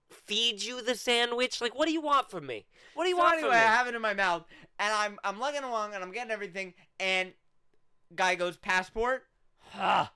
feed 0.10 0.64
you 0.64 0.82
the 0.82 0.96
sandwich? 0.96 1.62
Like, 1.62 1.78
what 1.78 1.88
do 1.88 1.94
you 1.94 2.02
want 2.02 2.30
from 2.30 2.46
me? 2.46 2.66
What 2.94 3.04
do 3.04 3.10
you 3.10 3.16
so 3.16 3.24
want 3.24 3.34
anyway, 3.36 3.52
from 3.52 3.60
me? 3.60 3.66
I 3.66 3.76
have 3.76 3.88
it 3.88 3.96
in 3.96 4.02
my 4.02 4.14
mouth, 4.14 4.46
and 4.80 4.94
I'm 4.94 5.20
I'm 5.24 5.40
lugging 5.40 5.64
along, 5.64 5.94
and 5.94 6.04
I'm 6.04 6.12
getting 6.12 6.32
everything, 6.32 6.74
and 7.00 7.34
guy 8.16 8.36
goes 8.36 8.58
passport, 8.58 9.24
huh? 9.72 10.08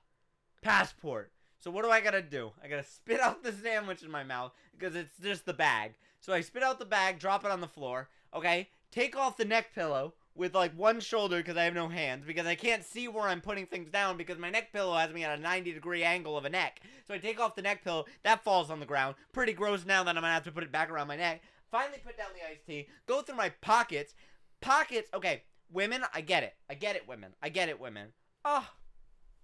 Passport. 0.62 1.32
So 1.60 1.70
So 1.70 1.72
what 1.72 1.84
do 1.84 1.92
I 1.92 2.02
gotta 2.02 2.22
do? 2.22 2.52
I 2.64 2.68
gotta 2.68 2.84
spit 2.84 3.20
out 3.20 3.44
the 3.44 3.52
sandwich 3.52 4.04
in 4.04 4.12
my 4.12 4.24
mouth 4.24 4.54
because 4.78 4.96
it's 4.96 5.18
just 5.22 5.46
the 5.46 5.54
bag. 5.54 5.96
So 6.22 6.34
I 6.34 6.42
spit 6.42 6.64
out 6.64 6.80
the 6.80 6.86
bag, 6.86 7.20
drop 7.20 7.44
it 7.44 7.52
on 7.52 7.62
the 7.62 7.68
floor. 7.68 8.10
Okay, 8.34 8.70
take 8.92 9.18
off 9.18 9.38
the 9.38 9.46
neck 9.46 9.74
pillow 9.74 10.14
with 10.38 10.54
like 10.56 10.78
one 10.78 11.00
shoulder 11.00 11.38
because 11.38 11.58
I 11.58 11.64
have 11.64 11.74
no 11.74 11.90
hands 11.90 12.26
because 12.26 12.46
I 12.46 12.56
can't 12.56 12.84
see 12.84 13.08
where 13.08 13.28
I'm 13.28 13.42
putting 13.42 13.66
things 13.66 13.90
down 13.90 14.18
because 14.18 14.38
my 14.38 14.50
neck 14.50 14.72
pillow 14.72 14.96
has 14.96 15.12
me 15.12 15.24
at 15.24 15.38
a 15.38 15.42
90 15.42 15.74
degree 15.74 16.04
angle 16.04 16.38
of 16.38 16.46
a 16.46 16.50
neck. 16.50 16.82
So 17.08 17.14
I 17.14 17.18
take 17.18 17.40
off 17.40 17.56
the 17.56 17.62
neck 17.62 17.84
pillow, 17.84 18.06
that 18.24 18.44
falls 18.44 18.70
on 18.70 18.80
the 18.80 18.86
ground. 18.86 19.16
Pretty 19.34 19.54
gross 19.54 19.86
now 19.86 20.04
that 20.04 20.16
I'm 20.16 20.22
gonna 20.22 20.34
have 20.34 20.44
to 20.44 20.52
put 20.52 20.64
it 20.64 20.72
back 20.72 20.90
around 20.90 21.08
my 21.08 21.18
neck. 21.18 21.42
Finally 21.72 22.00
put 22.06 22.18
down 22.18 22.28
the 22.34 22.50
iced 22.50 22.66
tea, 22.66 22.88
go 23.08 23.22
through 23.22 23.36
my 23.36 23.50
pockets. 23.62 24.14
Pockets, 24.62 25.10
okay, 25.14 25.44
women, 25.72 26.04
I 26.14 26.22
get 26.22 26.44
it. 26.44 26.56
I 26.70 26.76
get 26.76 26.96
it, 26.96 27.08
women. 27.08 27.34
I 27.42 27.50
get 27.50 27.70
it, 27.70 27.80
women. 27.80 28.10
Oh, 28.46 28.68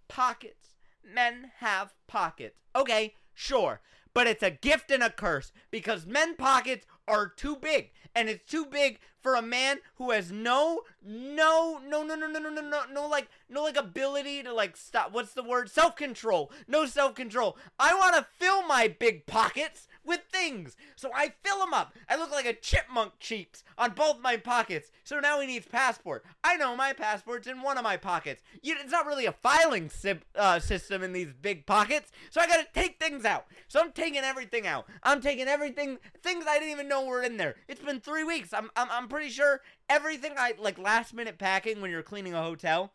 pockets. 0.08 0.76
Men 1.04 1.52
have 1.58 1.94
pockets. 2.08 2.60
Okay, 2.76 3.16
sure. 3.34 3.82
But 4.14 4.28
it's 4.28 4.44
a 4.44 4.52
gift 4.52 4.92
and 4.92 5.04
a 5.04 5.10
curse 5.10 5.52
because 5.72 6.06
men 6.06 6.36
pockets 6.36 6.86
are 7.08 7.28
too 7.28 7.56
big. 7.56 7.92
And 8.16 8.30
it's 8.30 8.50
too 8.50 8.66
big 8.66 9.00
for 9.24 9.36
a 9.36 9.42
man 9.42 9.80
who 9.96 10.12
has 10.12 10.32
no 10.32 10.82
no 11.02 11.80
no 11.84 12.04
no 12.04 12.16
no 12.16 12.28
no 12.28 12.40
no 12.40 12.50
no 12.50 12.62
no 12.62 12.82
no 12.92 13.08
like 13.08 13.30
no 13.50 13.64
like 13.64 13.78
ability 13.78 14.44
to 14.44 14.54
like 14.54 14.78
stop 14.78 15.12
what's 15.14 15.34
the 15.34 15.44
word? 15.44 15.72
Self-control. 15.72 16.52
No 16.68 16.86
self-control. 16.86 17.58
I 17.80 17.96
want 17.96 18.16
to 18.16 18.28
fill 18.38 18.68
my 18.68 18.88
big 18.88 19.26
pockets 19.26 19.88
with 20.06 20.22
things. 20.32 20.76
So 20.96 21.12
I 21.16 21.34
fill 21.44 21.60
them 21.60 21.74
up. 21.74 21.94
I 22.10 22.18
look 22.18 22.32
like 22.32 22.46
a 22.46 22.54
chipmunk 22.54 23.14
cheeks 23.20 23.64
on 23.78 23.92
both 23.92 24.20
my 24.20 24.38
pockets. 24.38 24.92
So 25.04 25.20
now 25.20 25.40
he 25.40 25.48
needs 25.48 25.68
passport. 25.68 26.24
I 26.44 26.58
know 26.58 26.76
my 26.76 26.94
passport's 26.94 27.48
in 27.48 27.62
one 27.62 27.78
of 27.78 27.84
my 27.84 27.98
pockets. 27.98 28.42
You, 28.62 28.76
it's 28.80 28.92
not 28.92 29.06
really 29.06 29.26
a 29.26 29.32
filing 29.32 29.90
si- 29.90 30.20
uh, 30.36 30.60
system 30.60 31.04
in 31.04 31.14
these 31.14 31.34
big 31.42 31.66
pockets. 31.66 32.12
So 32.30 32.42
I 32.42 32.48
gotta 32.48 32.68
take 32.74 33.00
things 33.00 33.26
out. 33.26 33.46
So 33.68 33.80
I'm 33.80 33.92
taking 33.92 34.22
everything 34.22 34.68
out. 34.68 34.86
I'm 35.04 35.22
taking 35.22 35.48
everything, 35.48 35.98
things 36.22 36.46
I 36.48 36.60
didn't 36.60 36.72
even 36.72 36.88
know 36.88 37.06
were 37.06 37.24
in 37.24 37.38
there. 37.38 37.56
It's 37.68 37.82
been 37.82 38.00
three 38.00 38.24
weeks. 38.24 38.54
I'm, 38.54 38.70
I'm, 38.76 38.88
I'm 38.92 39.08
pretty 39.08 39.30
sure 39.30 39.62
everything 39.90 40.34
I 40.38 40.54
like 40.60 40.78
last 40.78 41.14
minute 41.14 41.38
packing 41.38 41.82
when 41.82 41.92
you're 41.92 42.04
cleaning 42.04 42.34
a 42.34 42.44
hotel 42.44 42.94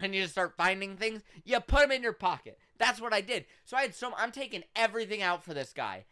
and 0.00 0.14
you 0.14 0.22
just 0.22 0.32
start 0.34 0.54
finding 0.56 0.96
things, 0.96 1.22
you 1.44 1.58
put 1.60 1.80
them 1.80 1.92
in 1.92 2.02
your 2.02 2.12
pocket. 2.12 2.58
That's 2.78 3.00
what 3.00 3.12
I 3.12 3.20
did. 3.20 3.46
So 3.64 3.76
I 3.76 3.82
had 3.82 3.94
so 3.94 4.12
I'm 4.16 4.32
taking 4.32 4.64
everything 4.74 5.22
out 5.22 5.44
for 5.44 5.54
this 5.54 5.72
guy. 5.72 6.04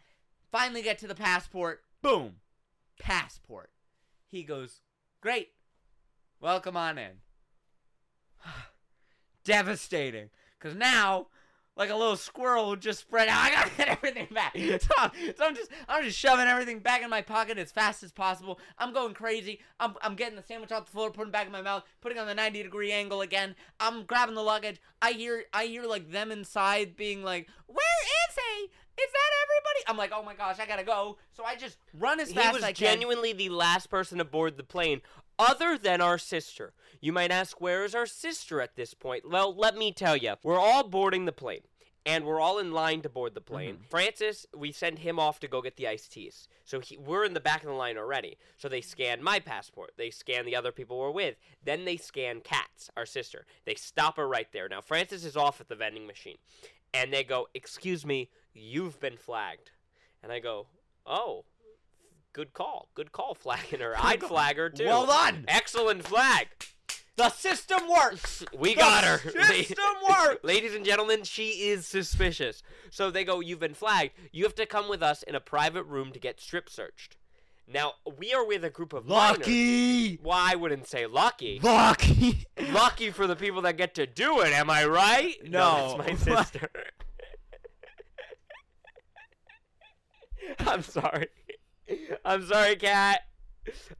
Finally 0.52 0.82
get 0.82 0.98
to 0.98 1.06
the 1.08 1.14
passport. 1.14 1.82
Boom. 2.02 2.36
Passport. 3.00 3.70
He 4.28 4.44
goes, 4.44 4.80
"Great. 5.20 5.52
Welcome 6.40 6.76
on 6.76 6.98
in." 6.98 7.22
Devastating. 9.44 10.30
Cuz 10.60 10.74
now 10.76 11.26
like 11.74 11.88
a 11.88 11.96
little 11.96 12.16
squirrel 12.16 12.76
just 12.76 13.00
spread 13.00 13.28
out. 13.28 13.40
I 13.44 13.50
gotta 13.50 13.70
get 13.76 13.88
everything 13.88 14.28
back. 14.30 14.54
So, 14.82 14.88
I'm- 14.98 15.10
so 15.36 15.44
I'm 15.46 15.54
just 15.54 15.70
I'm 15.88 16.04
just 16.04 16.18
shoving 16.18 16.46
everything 16.46 16.80
back 16.80 17.02
in 17.02 17.08
my 17.10 17.22
pocket 17.22 17.56
as 17.58 17.72
fast 17.72 18.02
as 18.02 18.12
possible. 18.12 18.60
I'm 18.78 18.92
going 18.92 19.14
crazy. 19.14 19.60
I'm, 19.80 19.94
I'm 20.02 20.14
getting 20.14 20.36
the 20.36 20.42
sandwich 20.42 20.70
off 20.70 20.84
the 20.84 20.92
floor, 20.92 21.10
putting 21.10 21.30
it 21.30 21.32
back 21.32 21.46
in 21.46 21.52
my 21.52 21.62
mouth, 21.62 21.84
putting 22.02 22.18
on 22.18 22.26
the 22.26 22.34
90 22.34 22.62
degree 22.62 22.92
angle 22.92 23.22
again. 23.22 23.56
I'm 23.80 24.04
grabbing 24.04 24.34
the 24.34 24.42
luggage. 24.42 24.80
I 25.00 25.12
hear 25.12 25.44
I 25.52 25.64
hear 25.64 25.84
like 25.84 26.10
them 26.10 26.30
inside 26.30 26.94
being 26.94 27.22
like, 27.24 27.48
"Where 27.66 27.78
is 28.28 28.36
he? 28.36 28.64
Is 29.02 29.10
that 29.10 29.30
everybody?" 29.74 29.90
I'm 29.90 29.96
like, 29.96 30.12
"Oh 30.14 30.24
my 30.24 30.34
gosh, 30.34 30.58
I 30.58 30.66
gotta 30.66 30.84
go." 30.84 31.18
So 31.32 31.44
I 31.44 31.56
just 31.56 31.78
run 31.94 32.20
as 32.20 32.32
fast 32.32 32.56
as 32.56 32.62
I 32.62 32.72
can. 32.72 32.76
He 32.76 32.84
was 32.84 32.92
genuinely 32.92 33.32
the 33.32 33.48
last 33.48 33.90
person 33.90 34.20
aboard 34.20 34.56
the 34.56 34.64
plane, 34.64 35.02
other 35.38 35.76
than 35.78 36.00
our 36.00 36.18
sister. 36.18 36.72
You 37.00 37.12
might 37.12 37.30
ask, 37.30 37.60
where 37.60 37.84
is 37.84 37.94
our 37.94 38.06
sister 38.06 38.60
at 38.60 38.76
this 38.76 38.94
point? 38.94 39.28
Well, 39.28 39.54
let 39.54 39.76
me 39.76 39.92
tell 39.92 40.16
you. 40.16 40.34
We're 40.42 40.58
all 40.58 40.84
boarding 40.84 41.24
the 41.24 41.32
plane. 41.32 41.62
And 42.04 42.24
we're 42.24 42.40
all 42.40 42.58
in 42.58 42.72
line 42.72 43.00
to 43.02 43.08
board 43.08 43.34
the 43.34 43.40
plane. 43.40 43.74
Mm-hmm. 43.74 43.84
Francis, 43.88 44.44
we 44.56 44.72
send 44.72 44.98
him 45.00 45.20
off 45.20 45.38
to 45.40 45.48
go 45.48 45.62
get 45.62 45.76
the 45.76 45.86
iced 45.86 46.12
teas. 46.12 46.48
So 46.64 46.80
he, 46.80 46.96
we're 46.96 47.24
in 47.24 47.34
the 47.34 47.40
back 47.40 47.62
of 47.62 47.68
the 47.68 47.74
line 47.74 47.96
already. 47.96 48.38
So 48.58 48.68
they 48.68 48.80
scan 48.80 49.22
my 49.22 49.38
passport. 49.38 49.92
They 49.96 50.10
scan 50.10 50.44
the 50.44 50.56
other 50.56 50.72
people 50.72 50.98
we're 50.98 51.12
with. 51.12 51.36
Then 51.64 51.84
they 51.84 51.96
scan 51.96 52.40
Kat's, 52.40 52.90
our 52.96 53.06
sister. 53.06 53.46
They 53.66 53.74
stop 53.74 54.16
her 54.16 54.26
right 54.26 54.48
there. 54.52 54.68
Now, 54.68 54.80
Francis 54.80 55.24
is 55.24 55.36
off 55.36 55.60
at 55.60 55.68
the 55.68 55.76
vending 55.76 56.06
machine. 56.06 56.38
And 56.92 57.12
they 57.12 57.22
go, 57.22 57.46
Excuse 57.54 58.04
me, 58.04 58.30
you've 58.52 58.98
been 58.98 59.16
flagged. 59.16 59.70
And 60.24 60.32
I 60.32 60.40
go, 60.40 60.66
Oh, 61.06 61.44
good 62.32 62.52
call. 62.52 62.88
Good 62.94 63.12
call 63.12 63.34
flagging 63.34 63.80
her. 63.80 63.94
I'd 63.98 64.22
flag 64.22 64.56
her 64.56 64.70
too. 64.70 64.86
Well 64.86 65.06
done. 65.06 65.44
Excellent 65.46 66.04
flag. 66.04 66.48
The 67.16 67.28
system 67.30 67.80
works. 67.88 68.44
We 68.58 68.74
The 68.74 68.80
got 68.80 69.04
her. 69.04 69.18
The 69.30 69.44
system 69.44 69.84
works. 70.08 70.40
Ladies 70.44 70.74
and 70.74 70.84
gentlemen, 70.84 71.24
she 71.24 71.68
is 71.68 71.86
suspicious. 71.86 72.62
So 72.90 73.10
they 73.10 73.24
go, 73.24 73.40
You've 73.40 73.60
been 73.60 73.74
flagged. 73.74 74.12
You 74.32 74.44
have 74.44 74.54
to 74.56 74.66
come 74.66 74.88
with 74.88 75.02
us 75.02 75.22
in 75.22 75.34
a 75.34 75.40
private 75.40 75.84
room 75.84 76.12
to 76.12 76.18
get 76.18 76.40
strip 76.40 76.68
searched. 76.70 77.16
Now, 77.68 77.92
we 78.18 78.34
are 78.34 78.44
with 78.44 78.64
a 78.64 78.70
group 78.70 78.92
of 78.92 79.06
minors. 79.06 79.38
Lucky. 79.38 80.18
Well, 80.22 80.36
I 80.38 80.56
wouldn't 80.56 80.88
say 80.88 81.06
lucky. 81.06 81.60
Lucky. 81.62 82.46
lucky 82.72 83.10
for 83.10 83.26
the 83.26 83.36
people 83.36 83.62
that 83.62 83.76
get 83.76 83.94
to 83.94 84.06
do 84.06 84.40
it, 84.40 84.52
am 84.52 84.68
I 84.68 84.84
right? 84.84 85.34
No. 85.48 85.96
that's 85.98 86.26
my 86.26 86.36
sister. 86.36 86.68
I'm 90.58 90.82
sorry. 90.82 91.28
I'm 92.24 92.44
sorry, 92.46 92.76
Kat. 92.76 93.20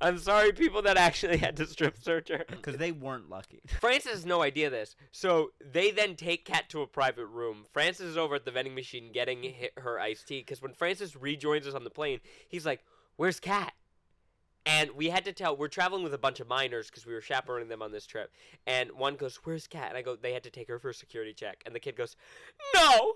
I'm 0.00 0.19
sorry, 0.19 0.52
people 0.52 0.83
that 0.83 0.97
actually 0.97 1.37
had 1.38 1.57
to 1.57 1.66
strip 1.66 1.97
search 2.02 2.28
her. 2.28 2.45
Because 2.49 2.76
they 2.76 2.92
weren't 2.92 3.31
lucky. 3.31 3.62
Francis 3.81 4.12
has 4.12 4.26
no 4.26 4.42
idea 4.42 4.71
this. 4.71 4.97
So 5.11 5.52
they 5.61 5.90
then 5.90 6.16
take 6.16 6.45
Kat 6.45 6.69
to 6.71 6.83
a 6.83 6.87
private 6.87 7.26
room. 7.26 7.64
Francis 7.73 8.07
is 8.07 8.16
over 8.16 8.37
at 8.37 8.45
the 8.45 8.50
vending 8.50 8.75
machine 8.75 9.12
getting 9.12 9.54
her 9.78 10.00
iced 10.00 10.28
tea. 10.28 10.40
Because 10.40 10.62
when 10.62 10.75
Francis 10.75 11.16
rejoins 11.16 11.66
us 11.66 11.75
on 11.75 11.85
the 11.85 11.90
plane, 11.90 12.21
he's 12.49 12.66
like, 12.66 12.85
Where's 13.16 13.40
Kat? 13.40 13.73
And 14.64 14.92
we 14.92 15.11
had 15.11 15.25
to 15.25 15.33
tell, 15.33 15.57
we're 15.57 15.69
traveling 15.69 16.04
with 16.04 16.14
a 16.14 16.19
bunch 16.19 16.38
of 16.38 16.47
minors 16.49 16.88
because 16.88 17.04
we 17.04 17.12
were 17.12 17.21
chaperoning 17.21 17.69
them 17.69 17.83
on 17.83 17.90
this 17.90 18.07
trip. 18.07 18.31
And 18.66 18.92
one 18.92 19.16
goes, 19.16 19.37
Where's 19.45 19.66
Kat? 19.66 19.88
And 19.88 19.97
I 19.99 20.02
go, 20.02 20.16
They 20.16 20.33
had 20.33 20.45
to 20.45 20.50
take 20.50 20.69
her 20.69 20.78
for 20.78 20.90
a 20.90 20.95
security 20.95 21.33
check. 21.33 21.62
And 21.66 21.75
the 21.75 21.81
kid 21.81 21.97
goes, 21.97 22.16
No! 22.75 23.14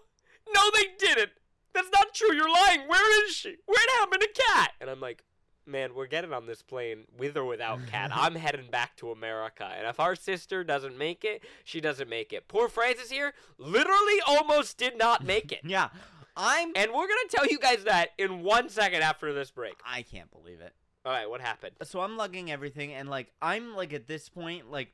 No, 0.55 0.71
they 0.73 0.87
didn't! 0.99 1.31
That's 1.75 1.91
not 1.93 2.15
true. 2.15 2.35
You're 2.35 2.51
lying. 2.51 2.89
Where 2.89 3.27
is 3.27 3.35
she? 3.35 3.57
What 3.67 3.91
happened 3.99 4.23
to 4.23 4.43
Kat? 4.49 4.73
And 4.81 4.89
I'm 4.89 5.01
like, 5.01 5.25
man, 5.67 5.95
we're 5.95 6.07
getting 6.07 6.33
on 6.33 6.47
this 6.47 6.63
plane 6.63 7.05
with 7.19 7.37
or 7.37 7.45
without 7.45 7.81
Kat. 7.91 8.11
I'm 8.15 8.35
heading 8.35 8.71
back 8.71 8.97
to 8.97 9.11
America. 9.11 9.65
And 9.77 9.87
if 9.87 9.99
our 10.01 10.15
sister 10.15 10.65
doesn't 10.65 10.97
make 10.97 11.25
it, 11.25 11.43
she 11.65 11.81
doesn't 11.81 12.09
make 12.09 12.33
it. 12.33 12.49
Poor 12.49 12.69
Francis 12.69 13.11
here 13.11 13.35
literally 13.59 14.21
almost 14.27 14.79
did 14.79 14.97
not 14.99 15.25
make 15.25 15.53
it. 15.53 15.61
Yeah. 15.65 15.89
I'm. 16.37 16.73
And 16.77 16.91
we're 16.91 17.09
going 17.09 17.29
to 17.29 17.37
tell 17.37 17.47
you 17.47 17.59
guys 17.59 17.85
that 17.85 18.11
in 18.19 18.43
one 18.43 18.69
second 18.69 19.03
after 19.03 19.33
this 19.33 19.51
break. 19.51 19.75
I 19.87 20.03
can't 20.03 20.31
believe 20.31 20.61
it. 20.61 20.75
All 21.05 21.13
right, 21.13 21.31
what 21.31 21.41
happened? 21.41 21.77
So 21.85 22.01
I'm 22.01 22.17
lugging 22.17 22.51
everything, 22.51 22.93
and 22.93 23.09
like 23.09 23.33
I'm 23.41 23.75
like 23.75 23.93
at 23.95 24.07
this 24.07 24.29
point, 24.29 24.71
like 24.71 24.93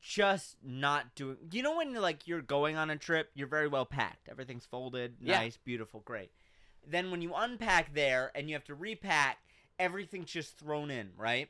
just 0.00 0.56
not 0.64 1.14
doing. 1.14 1.36
You 1.52 1.62
know 1.62 1.76
when 1.76 1.94
like 1.94 2.26
you're 2.26 2.42
going 2.42 2.76
on 2.76 2.90
a 2.90 2.96
trip, 2.96 3.30
you're 3.34 3.46
very 3.46 3.68
well 3.68 3.84
packed. 3.84 4.28
Everything's 4.28 4.66
folded, 4.66 5.16
Yeah. 5.20 5.38
nice, 5.38 5.56
beautiful, 5.56 6.00
great. 6.00 6.30
Then 6.86 7.10
when 7.10 7.22
you 7.22 7.32
unpack 7.34 7.94
there 7.94 8.30
and 8.34 8.48
you 8.48 8.54
have 8.54 8.64
to 8.64 8.74
repack, 8.74 9.38
everything's 9.78 10.30
just 10.30 10.58
thrown 10.58 10.90
in, 10.90 11.10
right? 11.16 11.48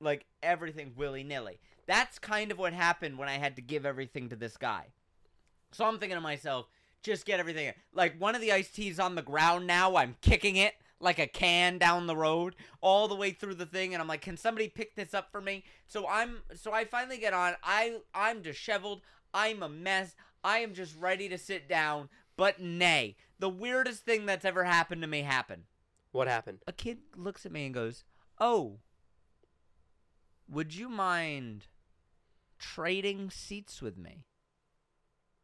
Like 0.00 0.26
everything 0.42 0.92
willy 0.96 1.24
nilly. 1.24 1.60
That's 1.86 2.18
kind 2.18 2.50
of 2.52 2.58
what 2.58 2.72
happened 2.72 3.18
when 3.18 3.28
I 3.28 3.38
had 3.38 3.56
to 3.56 3.62
give 3.62 3.86
everything 3.86 4.28
to 4.28 4.36
this 4.36 4.56
guy. 4.56 4.86
So 5.72 5.84
I'm 5.84 5.98
thinking 5.98 6.16
to 6.16 6.20
myself, 6.20 6.66
just 7.02 7.24
get 7.26 7.40
everything. 7.40 7.68
in. 7.68 7.74
Like 7.92 8.18
one 8.18 8.34
of 8.34 8.40
the 8.40 8.52
iced 8.52 8.74
teas 8.74 8.98
on 8.98 9.14
the 9.14 9.22
ground 9.22 9.66
now, 9.66 9.96
I'm 9.96 10.16
kicking 10.20 10.56
it 10.56 10.74
like 11.00 11.18
a 11.18 11.26
can 11.26 11.78
down 11.78 12.06
the 12.06 12.16
road 12.16 12.56
all 12.80 13.08
the 13.08 13.14
way 13.14 13.30
through 13.30 13.54
the 13.54 13.66
thing 13.66 13.94
and 13.94 14.02
I'm 14.02 14.08
like, 14.08 14.20
"Can 14.20 14.36
somebody 14.36 14.68
pick 14.68 14.94
this 14.96 15.14
up 15.14 15.30
for 15.30 15.40
me?" 15.40 15.64
So 15.86 16.06
I'm 16.08 16.42
so 16.54 16.72
I 16.72 16.84
finally 16.84 17.18
get 17.18 17.32
on. 17.32 17.54
I 17.62 18.00
I'm 18.14 18.42
disheveled. 18.42 19.02
I'm 19.32 19.62
a 19.62 19.68
mess. 19.68 20.14
I 20.42 20.58
am 20.58 20.74
just 20.74 20.98
ready 20.98 21.28
to 21.28 21.38
sit 21.38 21.68
down. 21.68 22.08
But 22.36 22.60
nay, 22.60 23.16
the 23.38 23.48
weirdest 23.48 24.04
thing 24.04 24.26
that's 24.26 24.44
ever 24.44 24.64
happened 24.64 25.02
to 25.02 25.08
me 25.08 25.22
happened. 25.22 25.64
What 26.12 26.28
happened? 26.28 26.60
A 26.66 26.72
kid 26.72 26.98
looks 27.16 27.44
at 27.44 27.52
me 27.52 27.66
and 27.66 27.74
goes, 27.74 28.04
"Oh, 28.38 28.80
would 30.48 30.74
you 30.74 30.88
mind 30.88 31.66
trading 32.58 33.30
seats 33.30 33.82
with 33.82 33.98
me?" 33.98 34.24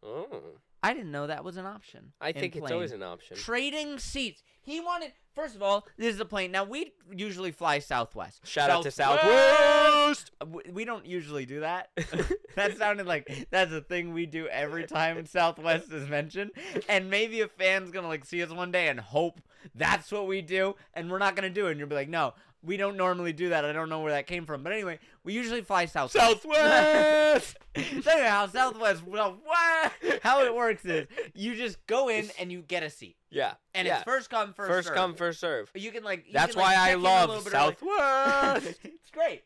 Oh, 0.02 0.58
I 0.84 0.92
didn't 0.92 1.12
know 1.12 1.26
that 1.26 1.44
was 1.44 1.56
an 1.56 1.64
option. 1.64 2.12
I 2.20 2.28
in 2.28 2.34
think 2.34 2.56
it's 2.56 2.70
always 2.70 2.92
an 2.92 3.02
option. 3.02 3.38
Trading 3.38 3.98
seats. 3.98 4.42
He 4.60 4.80
wanted. 4.80 5.12
First 5.34 5.56
of 5.56 5.62
all, 5.62 5.86
this 5.96 6.14
is 6.14 6.20
a 6.20 6.26
plane. 6.26 6.52
Now 6.52 6.64
we 6.64 6.92
usually 7.10 7.52
fly 7.52 7.78
Southwest. 7.78 8.46
Shout 8.46 8.68
out 8.68 8.82
to 8.82 8.90
Southwest. 8.90 10.30
Southwest. 10.42 10.70
We 10.70 10.84
don't 10.84 11.06
usually 11.06 11.46
do 11.46 11.60
that. 11.60 11.88
that 12.54 12.76
sounded 12.76 13.06
like 13.06 13.48
that's 13.50 13.72
a 13.72 13.80
thing 13.80 14.12
we 14.12 14.26
do 14.26 14.46
every 14.48 14.84
time 14.86 15.24
Southwest 15.24 15.90
is 15.90 16.06
mentioned. 16.06 16.50
And 16.86 17.08
maybe 17.08 17.40
a 17.40 17.48
fan's 17.48 17.90
gonna 17.90 18.08
like 18.08 18.26
see 18.26 18.42
us 18.42 18.50
one 18.50 18.70
day 18.70 18.88
and 18.88 19.00
hope 19.00 19.40
that's 19.74 20.10
what 20.12 20.26
we 20.26 20.42
do, 20.42 20.74
and 20.94 21.10
we're 21.10 21.18
not 21.18 21.36
gonna 21.36 21.50
do 21.50 21.66
it. 21.66 21.72
And 21.72 21.80
you'll 21.80 21.88
be 21.88 21.94
like, 21.94 22.08
no, 22.08 22.34
We 22.62 22.78
don't 22.78 22.96
normally 22.96 23.34
do 23.34 23.50
that. 23.50 23.66
I 23.66 23.72
don't 23.72 23.90
know 23.90 24.00
where 24.00 24.12
that 24.12 24.26
came 24.26 24.46
from, 24.46 24.62
but 24.62 24.72
anyway, 24.72 24.98
we 25.22 25.34
usually 25.34 25.60
fly 25.60 25.84
Southwest. 25.84 26.42
Southwest. 26.42 27.56
so 28.02 28.10
anyway, 28.10 28.28
how 28.28 28.46
Southwest, 28.46 29.06
well, 29.06 29.36
what? 29.44 29.92
How 30.22 30.42
it 30.44 30.54
works 30.54 30.84
is 30.86 31.06
you 31.34 31.54
just 31.56 31.86
go 31.86 32.08
in 32.08 32.30
and 32.38 32.50
you 32.50 32.62
get 32.62 32.82
a 32.82 32.88
seat, 32.88 33.16
yeah. 33.30 33.54
and 33.74 33.86
yeah. 33.86 33.96
it's 33.96 34.04
first 34.04 34.30
come, 34.30 34.54
first, 34.54 34.70
first 34.70 34.88
serve. 34.88 34.96
come, 34.96 35.14
first 35.14 35.40
serve. 35.40 35.70
You 35.74 35.90
can 35.90 36.04
like. 36.04 36.26
You 36.26 36.32
That's 36.32 36.54
can, 36.54 36.62
like, 36.62 36.74
why 36.74 36.82
I 36.82 36.86
check 36.86 36.94
in 36.94 37.00
a 37.00 37.02
little 37.02 37.34
love. 37.34 37.48
Southwest. 37.48 38.80
it's 38.84 39.10
great. 39.10 39.42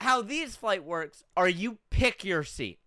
How 0.00 0.20
these 0.22 0.56
flight 0.56 0.84
works 0.84 1.24
are 1.36 1.48
you 1.48 1.78
pick 1.90 2.24
your 2.24 2.44
seat. 2.44 2.78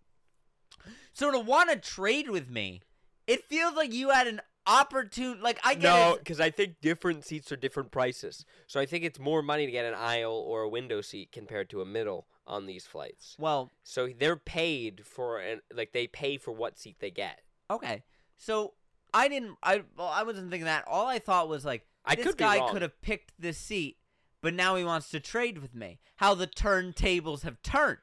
So 1.14 1.32
to 1.32 1.40
want 1.40 1.70
to 1.70 1.76
trade 1.76 2.30
with 2.30 2.50
me, 2.50 2.82
it 3.28 3.44
feels 3.46 3.74
like 3.76 3.94
you 3.94 4.10
had 4.10 4.28
an 4.28 4.42
opportune. 4.70 5.42
Like 5.42 5.60
I 5.64 5.74
get 5.74 5.84
No, 5.84 6.16
because 6.18 6.40
I 6.40 6.50
think 6.52 6.76
different 6.82 7.26
seats 7.26 7.52
are 7.52 7.56
different 7.58 7.92
prices. 7.92 8.46
So 8.68 8.80
I 8.80 8.86
think 8.86 9.04
it's 9.04 9.20
more 9.20 9.42
money 9.42 9.66
to 9.66 9.72
get 9.72 9.86
an 9.86 9.96
aisle 9.96 10.34
or 10.34 10.62
a 10.62 10.70
window 10.70 11.02
seat 11.02 11.32
compared 11.32 11.70
to 11.72 11.82
a 11.82 11.86
middle 11.86 12.28
on 12.46 12.66
these 12.66 12.86
flights. 12.86 13.36
Well, 13.40 13.70
So 13.84 14.10
they're 14.18 14.36
paid 14.36 15.06
for 15.06 15.40
an 15.40 15.62
like 15.74 15.92
they 15.92 16.08
pay 16.08 16.38
for 16.38 16.52
what 16.52 16.78
seat 16.78 16.98
they 17.00 17.12
get. 17.12 17.42
okay. 17.70 18.04
So 18.38 18.74
I 19.14 19.28
didn't. 19.28 19.58
I 19.64 19.84
well, 19.98 20.08
I 20.08 20.24
wasn't 20.24 20.50
thinking 20.50 20.66
that. 20.66 20.86
All 20.88 21.08
I 21.08 21.20
thought 21.20 21.50
was 21.50 21.66
like 21.66 21.86
I 22.06 22.16
this 22.16 22.26
could 22.26 22.38
guy 22.38 22.70
could 22.72 22.82
have 22.82 23.02
picked 23.02 23.34
this 23.40 23.58
seat, 23.58 23.98
but 24.42 24.54
now 24.54 24.76
he 24.76 24.84
wants 24.84 25.10
to 25.10 25.20
trade 25.20 25.58
with 25.58 25.76
me. 25.76 26.00
How 26.18 26.36
the 26.36 26.48
turntables 26.48 27.42
have 27.42 27.62
turned. 27.62 27.98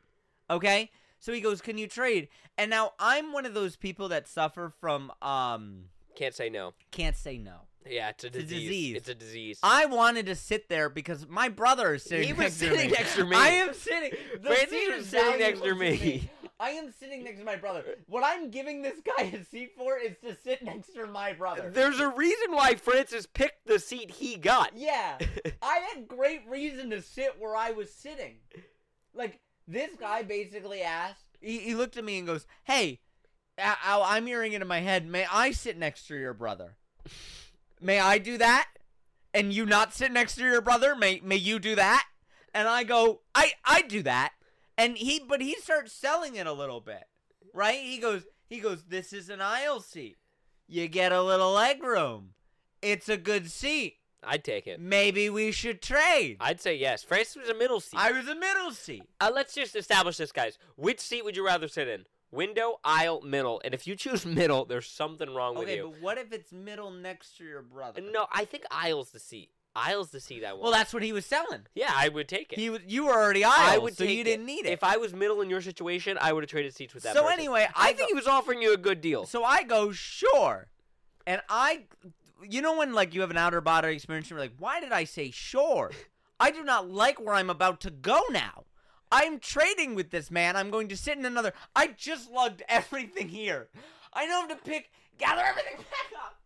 Okay? 0.50 0.90
So 1.18 1.32
he 1.32 1.40
goes, 1.40 1.60
"Can 1.62 1.78
you 1.78 1.86
trade?" 1.88 2.28
And 2.58 2.70
now 2.70 2.92
I'm 2.98 3.32
one 3.32 3.46
of 3.46 3.54
those 3.54 3.76
people 3.76 4.08
that 4.08 4.28
suffer 4.28 4.72
from 4.80 5.10
um 5.22 5.86
Can't 6.16 6.34
say 6.34 6.48
no. 6.50 6.72
can't 6.90 7.16
say 7.16 7.38
no. 7.38 7.60
Yeah, 7.88 8.08
it's 8.08 8.24
a 8.24 8.26
It's 8.26 8.36
a 8.36 8.40
disease. 8.42 8.60
disease. 8.68 8.96
It's 8.96 9.08
a 9.08 9.14
disease. 9.14 9.58
I 9.62 9.86
wanted 9.86 10.26
to 10.26 10.34
sit 10.34 10.68
there 10.68 10.88
because 10.88 11.28
my 11.28 11.48
brother 11.48 11.94
is 11.94 12.02
sitting 12.02 12.26
He 12.26 12.32
was 12.32 12.40
next 12.40 12.54
sitting 12.56 12.78
to 12.78 12.84
me. 12.86 12.90
next 12.90 13.14
to 13.14 13.24
me. 13.24 13.36
I 13.36 13.48
am 13.48 13.74
sitting. 13.74 14.10
Francis 14.42 14.72
was 14.90 15.04
is 15.04 15.08
sitting 15.08 15.38
next 15.38 15.60
to 15.60 15.74
me. 15.76 16.28
I 16.58 16.70
am 16.70 16.90
sitting 16.90 17.22
next 17.22 17.38
to 17.40 17.44
my 17.44 17.54
brother. 17.56 17.84
What 18.08 18.24
I'm 18.24 18.50
giving 18.50 18.80
this 18.82 18.98
guy 19.16 19.24
a 19.24 19.44
seat 19.44 19.72
for 19.76 19.98
is 19.98 20.16
to 20.24 20.34
sit 20.42 20.62
next 20.64 20.94
to 20.94 21.06
my 21.06 21.34
brother. 21.34 21.70
There's 21.72 22.00
a 22.00 22.08
reason 22.08 22.52
why 22.52 22.74
Francis 22.76 23.26
picked 23.26 23.66
the 23.66 23.78
seat 23.78 24.10
he 24.10 24.36
got. 24.36 24.72
Yeah. 24.74 25.18
I 25.62 25.80
had 25.94 26.08
great 26.08 26.40
reason 26.48 26.88
to 26.90 27.02
sit 27.02 27.36
where 27.38 27.54
I 27.54 27.72
was 27.72 27.92
sitting. 27.92 28.36
Like, 29.14 29.38
this 29.68 29.90
guy 30.00 30.22
basically 30.22 30.80
asked, 30.82 31.24
he, 31.40 31.58
he 31.58 31.74
looked 31.74 31.98
at 31.98 32.04
me 32.04 32.18
and 32.18 32.26
goes, 32.26 32.46
Hey, 32.64 33.00
I, 33.58 33.76
I- 33.84 34.16
I'm 34.16 34.26
hearing 34.26 34.52
it 34.52 34.62
in 34.62 34.68
my 34.68 34.80
head, 34.80 35.06
may 35.06 35.26
I 35.30 35.50
sit 35.50 35.76
next 35.78 36.06
to 36.08 36.16
your 36.16 36.34
brother? 36.34 36.76
May 37.80 38.00
I 38.00 38.18
do 38.18 38.38
that? 38.38 38.68
And 39.34 39.52
you 39.52 39.66
not 39.66 39.92
sit 39.92 40.12
next 40.12 40.36
to 40.36 40.42
your 40.44 40.62
brother? 40.62 40.94
May 40.96 41.20
may 41.22 41.36
you 41.36 41.58
do 41.58 41.74
that? 41.74 42.04
And 42.54 42.66
I 42.68 42.84
go, 42.84 43.20
I 43.34 43.52
I 43.66 43.82
do 43.82 44.02
that. 44.04 44.32
And 44.78 44.96
he 44.96 45.20
but 45.20 45.42
he 45.42 45.54
starts 45.56 45.92
selling 45.92 46.36
it 46.36 46.46
a 46.46 46.52
little 46.54 46.80
bit. 46.80 47.04
Right? 47.52 47.80
He 47.82 47.98
goes 47.98 48.22
he 48.48 48.60
goes, 48.60 48.84
This 48.84 49.12
is 49.12 49.28
an 49.28 49.42
aisle 49.42 49.80
seat. 49.80 50.16
You 50.66 50.88
get 50.88 51.12
a 51.12 51.22
little 51.22 51.52
leg 51.52 51.82
room. 51.82 52.30
It's 52.80 53.08
a 53.10 53.16
good 53.18 53.50
seat. 53.50 53.96
I'd 54.24 54.42
take 54.42 54.66
it. 54.66 54.80
Maybe 54.80 55.28
we 55.28 55.52
should 55.52 55.82
trade. 55.82 56.38
I'd 56.40 56.60
say 56.60 56.74
yes. 56.76 57.02
Francis 57.02 57.36
was 57.36 57.48
a 57.50 57.54
middle 57.54 57.80
seat. 57.80 57.98
I 58.00 58.12
was 58.12 58.26
a 58.26 58.34
middle 58.34 58.72
seat. 58.72 59.04
Uh, 59.20 59.30
let's 59.32 59.54
just 59.54 59.76
establish 59.76 60.16
this, 60.16 60.32
guys. 60.32 60.58
Which 60.76 60.98
seat 61.00 61.24
would 61.24 61.36
you 61.36 61.44
rather 61.44 61.68
sit 61.68 61.86
in? 61.88 62.04
Window, 62.36 62.78
aisle, 62.84 63.22
middle. 63.22 63.60
And 63.64 63.74
if 63.74 63.86
you 63.86 63.96
choose 63.96 64.24
middle, 64.40 64.64
there's 64.64 64.86
something 64.86 65.34
wrong 65.34 65.56
with 65.56 65.68
it. 65.68 65.72
Okay, 65.72 65.76
you. 65.78 65.90
but 65.92 66.02
what 66.02 66.18
if 66.18 66.32
it's 66.32 66.52
middle 66.52 66.90
next 66.90 67.36
to 67.38 67.44
your 67.44 67.62
brother? 67.62 68.00
No, 68.00 68.26
I 68.32 68.44
think 68.44 68.64
aisle's 68.70 69.10
the 69.10 69.18
seat. 69.18 69.50
Aisle's 69.74 70.10
the 70.10 70.20
seat 70.20 70.42
I 70.44 70.52
want. 70.52 70.62
Well, 70.62 70.72
that's 70.72 70.94
what 70.94 71.02
he 71.02 71.12
was 71.12 71.26
selling. 71.26 71.66
yeah, 71.74 71.92
I 71.94 72.08
would 72.08 72.28
take 72.28 72.52
it. 72.52 72.58
He 72.58 72.70
was. 72.70 72.80
You 72.86 73.06
were 73.06 73.12
already 73.12 73.44
aisle, 73.44 73.52
I 73.56 73.76
would 73.78 73.94
so 73.96 74.04
take 74.04 74.16
you 74.16 74.24
didn't 74.24 74.46
need 74.46 74.64
it. 74.64 74.70
If 74.72 74.82
I 74.82 74.96
was 74.96 75.12
middle 75.12 75.42
in 75.42 75.50
your 75.50 75.60
situation, 75.60 76.16
I 76.20 76.32
would 76.32 76.42
have 76.44 76.50
traded 76.50 76.74
seats 76.74 76.94
with 76.94 77.02
that 77.02 77.14
So 77.14 77.24
person. 77.24 77.38
anyway, 77.38 77.68
I, 77.74 77.88
I 77.88 77.92
think 77.92 77.98
go- 77.98 78.06
he 78.08 78.14
was 78.14 78.26
offering 78.26 78.62
you 78.62 78.72
a 78.72 78.78
good 78.78 79.00
deal. 79.02 79.26
So 79.26 79.44
I 79.44 79.62
go, 79.64 79.92
sure. 79.92 80.68
And 81.26 81.42
I, 81.50 81.84
you 82.48 82.62
know, 82.62 82.78
when 82.78 82.94
like 82.94 83.14
you 83.14 83.20
have 83.20 83.30
an 83.30 83.36
outer 83.36 83.60
body 83.60 83.88
experience, 83.92 84.30
you're 84.30 84.38
like, 84.38 84.52
why 84.58 84.80
did 84.80 84.92
I 84.92 85.04
say 85.04 85.30
sure? 85.30 85.90
I 86.40 86.50
do 86.50 86.64
not 86.64 86.90
like 86.90 87.20
where 87.20 87.34
I'm 87.34 87.50
about 87.50 87.80
to 87.82 87.90
go 87.90 88.20
now. 88.30 88.64
I'm 89.10 89.38
trading 89.38 89.94
with 89.94 90.10
this 90.10 90.30
man. 90.30 90.56
I'm 90.56 90.70
going 90.70 90.88
to 90.88 90.96
sit 90.96 91.18
in 91.18 91.24
another. 91.24 91.52
I 91.74 91.88
just 91.88 92.30
lugged 92.30 92.62
everything 92.68 93.28
here. 93.28 93.68
I 94.12 94.26
know 94.26 94.40
have 94.40 94.48
to 94.48 94.56
pick, 94.56 94.90
gather 95.18 95.42
everything 95.42 95.76
back 95.76 96.20
up. 96.22 96.36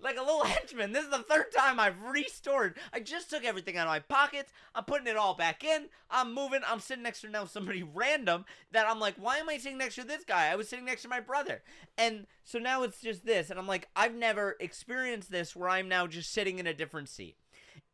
Like 0.00 0.16
a 0.16 0.22
little 0.22 0.44
henchman. 0.44 0.92
This 0.92 1.04
is 1.04 1.10
the 1.10 1.18
third 1.18 1.52
time 1.54 1.78
I've 1.78 2.00
restored. 2.00 2.78
I 2.90 3.00
just 3.00 3.28
took 3.28 3.44
everything 3.44 3.76
out 3.76 3.86
of 3.86 3.90
my 3.90 3.98
pockets. 3.98 4.50
I'm 4.74 4.84
putting 4.84 5.08
it 5.08 5.16
all 5.16 5.34
back 5.34 5.62
in. 5.62 5.88
I'm 6.10 6.32
moving. 6.34 6.60
I'm 6.66 6.80
sitting 6.80 7.02
next 7.02 7.20
to 7.20 7.28
now 7.28 7.44
somebody 7.44 7.82
random 7.94 8.46
that 8.72 8.88
I'm 8.88 8.98
like, 8.98 9.16
why 9.18 9.36
am 9.36 9.48
I 9.50 9.58
sitting 9.58 9.76
next 9.76 9.96
to 9.96 10.04
this 10.04 10.24
guy? 10.24 10.50
I 10.50 10.56
was 10.56 10.70
sitting 10.70 10.86
next 10.86 11.02
to 11.02 11.08
my 11.08 11.20
brother. 11.20 11.62
And 11.98 12.26
so 12.44 12.58
now 12.58 12.82
it's 12.82 13.02
just 13.02 13.26
this. 13.26 13.50
And 13.50 13.58
I'm 13.58 13.66
like, 13.66 13.88
I've 13.94 14.14
never 14.14 14.56
experienced 14.58 15.30
this 15.30 15.54
where 15.54 15.68
I'm 15.68 15.88
now 15.88 16.06
just 16.06 16.32
sitting 16.32 16.58
in 16.58 16.66
a 16.66 16.72
different 16.72 17.10
seat. 17.10 17.36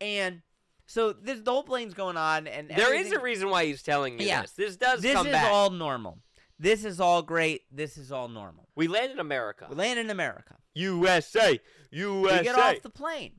And 0.00 0.42
so 0.86 1.12
this 1.12 1.40
the 1.40 1.50
whole 1.50 1.62
plane's 1.62 1.94
going 1.94 2.16
on 2.16 2.46
and 2.46 2.68
there 2.68 2.94
is 2.94 3.12
a 3.12 3.20
reason 3.20 3.48
why 3.50 3.64
he's 3.64 3.82
telling 3.82 4.18
you 4.20 4.26
Yeah. 4.26 4.42
this. 4.42 4.52
This 4.52 4.76
does 4.76 5.00
this 5.00 5.18
is 5.18 5.26
back. 5.26 5.50
all 5.52 5.70
normal. 5.70 6.18
This 6.58 6.84
is 6.84 7.00
all 7.00 7.22
great. 7.22 7.62
This 7.72 7.96
is 7.98 8.12
all 8.12 8.28
normal. 8.28 8.68
we 8.76 8.86
land 8.88 9.12
in 9.12 9.18
America. 9.18 9.66
We 9.68 9.76
land 9.76 9.98
in 9.98 10.10
America. 10.10 10.56
USA. 10.74 11.60
USA. 11.90 12.38
We 12.38 12.44
get 12.44 12.56
off 12.58 12.82
the 12.82 12.90
plane. 12.90 13.32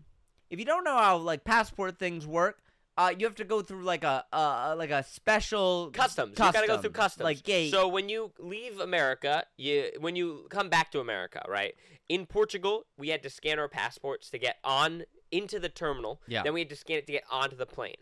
If 0.50 0.60
you 0.60 0.66
don't 0.66 0.84
know 0.84 0.98
how 0.98 1.18
like 1.18 1.44
passport 1.44 1.98
things 1.98 2.28
work, 2.28 2.62
uh, 2.98 3.14
you 3.18 3.26
have 3.26 3.36
to 3.36 3.44
go 3.44 3.62
through 3.62 3.84
like 3.84 4.04
a 4.04 4.24
uh, 4.32 4.76
like 4.78 4.92
a 4.92 5.04
special 5.04 5.92
customs. 5.94 6.32
You 6.32 6.52
gotta 6.52 6.68
go 6.68 6.78
through 6.78 6.92
customs. 6.92 7.24
like 7.26 7.44
gate. 7.44 7.72
So 7.72 7.88
when 7.88 8.08
you 8.10 8.32
leave 8.40 8.80
America, 8.80 9.46
you 9.58 9.92
when 10.00 10.16
you 10.16 10.48
come 10.50 10.70
back 10.70 10.92
to 10.92 11.00
America, 11.00 11.42
right? 11.48 11.74
In 12.08 12.26
Portugal, 12.26 12.86
we 12.98 13.10
had 13.10 13.24
to 13.24 13.30
scan 13.30 13.60
our 13.60 13.68
passports 13.68 14.30
to 14.30 14.38
get 14.38 14.58
on 14.64 15.04
into 15.32 15.60
the 15.60 15.70
terminal. 15.70 16.22
Yeah. 16.28 16.44
Then 16.44 16.54
we 16.54 16.62
had 16.62 16.70
to 16.70 16.76
scan 16.76 16.98
it 16.98 17.08
to 17.08 17.14
get 17.14 17.24
onto 17.30 17.56
the 17.56 17.66
plane. 17.66 17.96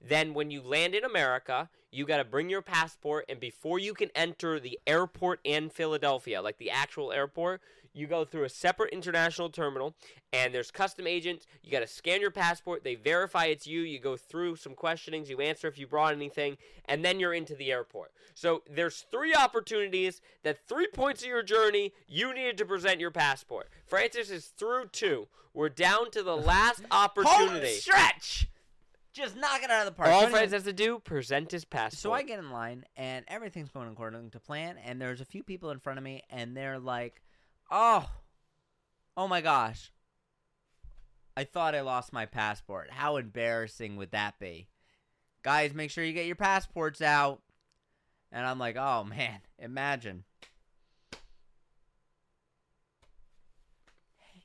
Then 0.00 0.34
when 0.34 0.50
you 0.50 0.62
land 0.62 0.94
in 0.94 1.04
America, 1.04 1.68
you 1.90 2.06
got 2.06 2.18
to 2.18 2.24
bring 2.24 2.48
your 2.48 2.62
passport 2.62 3.24
and 3.28 3.40
before 3.40 3.78
you 3.78 3.94
can 3.94 4.10
enter 4.14 4.60
the 4.60 4.78
airport 4.86 5.40
in 5.44 5.70
Philadelphia, 5.70 6.40
like 6.40 6.58
the 6.58 6.70
actual 6.70 7.12
airport, 7.12 7.60
you 7.92 8.06
go 8.06 8.24
through 8.24 8.44
a 8.44 8.48
separate 8.48 8.92
international 8.92 9.50
terminal 9.50 9.94
and 10.32 10.54
there's 10.54 10.70
custom 10.70 11.06
agents. 11.06 11.46
You 11.62 11.72
got 11.72 11.80
to 11.80 11.86
scan 11.86 12.20
your 12.20 12.30
passport, 12.30 12.84
they 12.84 12.94
verify 12.94 13.46
it's 13.46 13.66
you, 13.66 13.80
you 13.80 13.98
go 13.98 14.16
through 14.16 14.56
some 14.56 14.74
questionings, 14.74 15.28
you 15.28 15.40
answer 15.40 15.66
if 15.66 15.78
you 15.78 15.86
brought 15.86 16.14
anything, 16.14 16.56
and 16.84 17.04
then 17.04 17.18
you're 17.18 17.34
into 17.34 17.54
the 17.54 17.72
airport. 17.72 18.12
So 18.34 18.62
there's 18.70 19.04
three 19.10 19.34
opportunities 19.34 20.20
that 20.44 20.68
three 20.68 20.86
points 20.86 21.22
of 21.22 21.28
your 21.28 21.42
journey 21.42 21.92
you 22.06 22.32
needed 22.32 22.58
to 22.58 22.64
present 22.64 23.00
your 23.00 23.10
passport. 23.10 23.68
Francis 23.86 24.30
is 24.30 24.46
through 24.46 24.86
two. 24.92 25.26
We're 25.52 25.68
down 25.68 26.12
to 26.12 26.22
the 26.22 26.36
last 26.36 26.82
home 26.90 27.10
opportunity. 27.26 27.74
stretch. 27.74 28.46
Just 29.20 29.36
knock 29.36 29.62
it 29.62 29.70
out 29.70 29.86
of 29.86 29.92
the 29.92 29.96
park. 29.96 30.08
All 30.08 30.22
anyway- 30.22 30.48
has 30.48 30.62
to 30.62 30.72
do, 30.72 30.98
present 30.98 31.50
his 31.50 31.66
passport. 31.66 32.00
So 32.00 32.12
I 32.12 32.22
get 32.22 32.38
in 32.38 32.50
line 32.50 32.86
and 32.96 33.26
everything's 33.28 33.68
going 33.70 33.88
according 33.88 34.30
to 34.30 34.40
plan. 34.40 34.78
And 34.78 34.98
there's 35.00 35.20
a 35.20 35.26
few 35.26 35.42
people 35.42 35.70
in 35.70 35.78
front 35.78 35.98
of 35.98 36.04
me 36.04 36.22
and 36.30 36.56
they're 36.56 36.78
like, 36.78 37.20
"Oh, 37.70 38.10
oh 39.18 39.28
my 39.28 39.42
gosh, 39.42 39.92
I 41.36 41.44
thought 41.44 41.74
I 41.74 41.82
lost 41.82 42.14
my 42.14 42.24
passport. 42.24 42.90
How 42.92 43.16
embarrassing 43.16 43.96
would 43.96 44.12
that 44.12 44.38
be?" 44.38 44.68
Guys, 45.42 45.74
make 45.74 45.90
sure 45.90 46.02
you 46.02 46.14
get 46.14 46.26
your 46.26 46.36
passports 46.36 47.02
out. 47.02 47.42
And 48.32 48.46
I'm 48.46 48.58
like, 48.58 48.76
"Oh 48.76 49.04
man, 49.04 49.40
imagine." 49.58 50.24
Hey, 54.16 54.44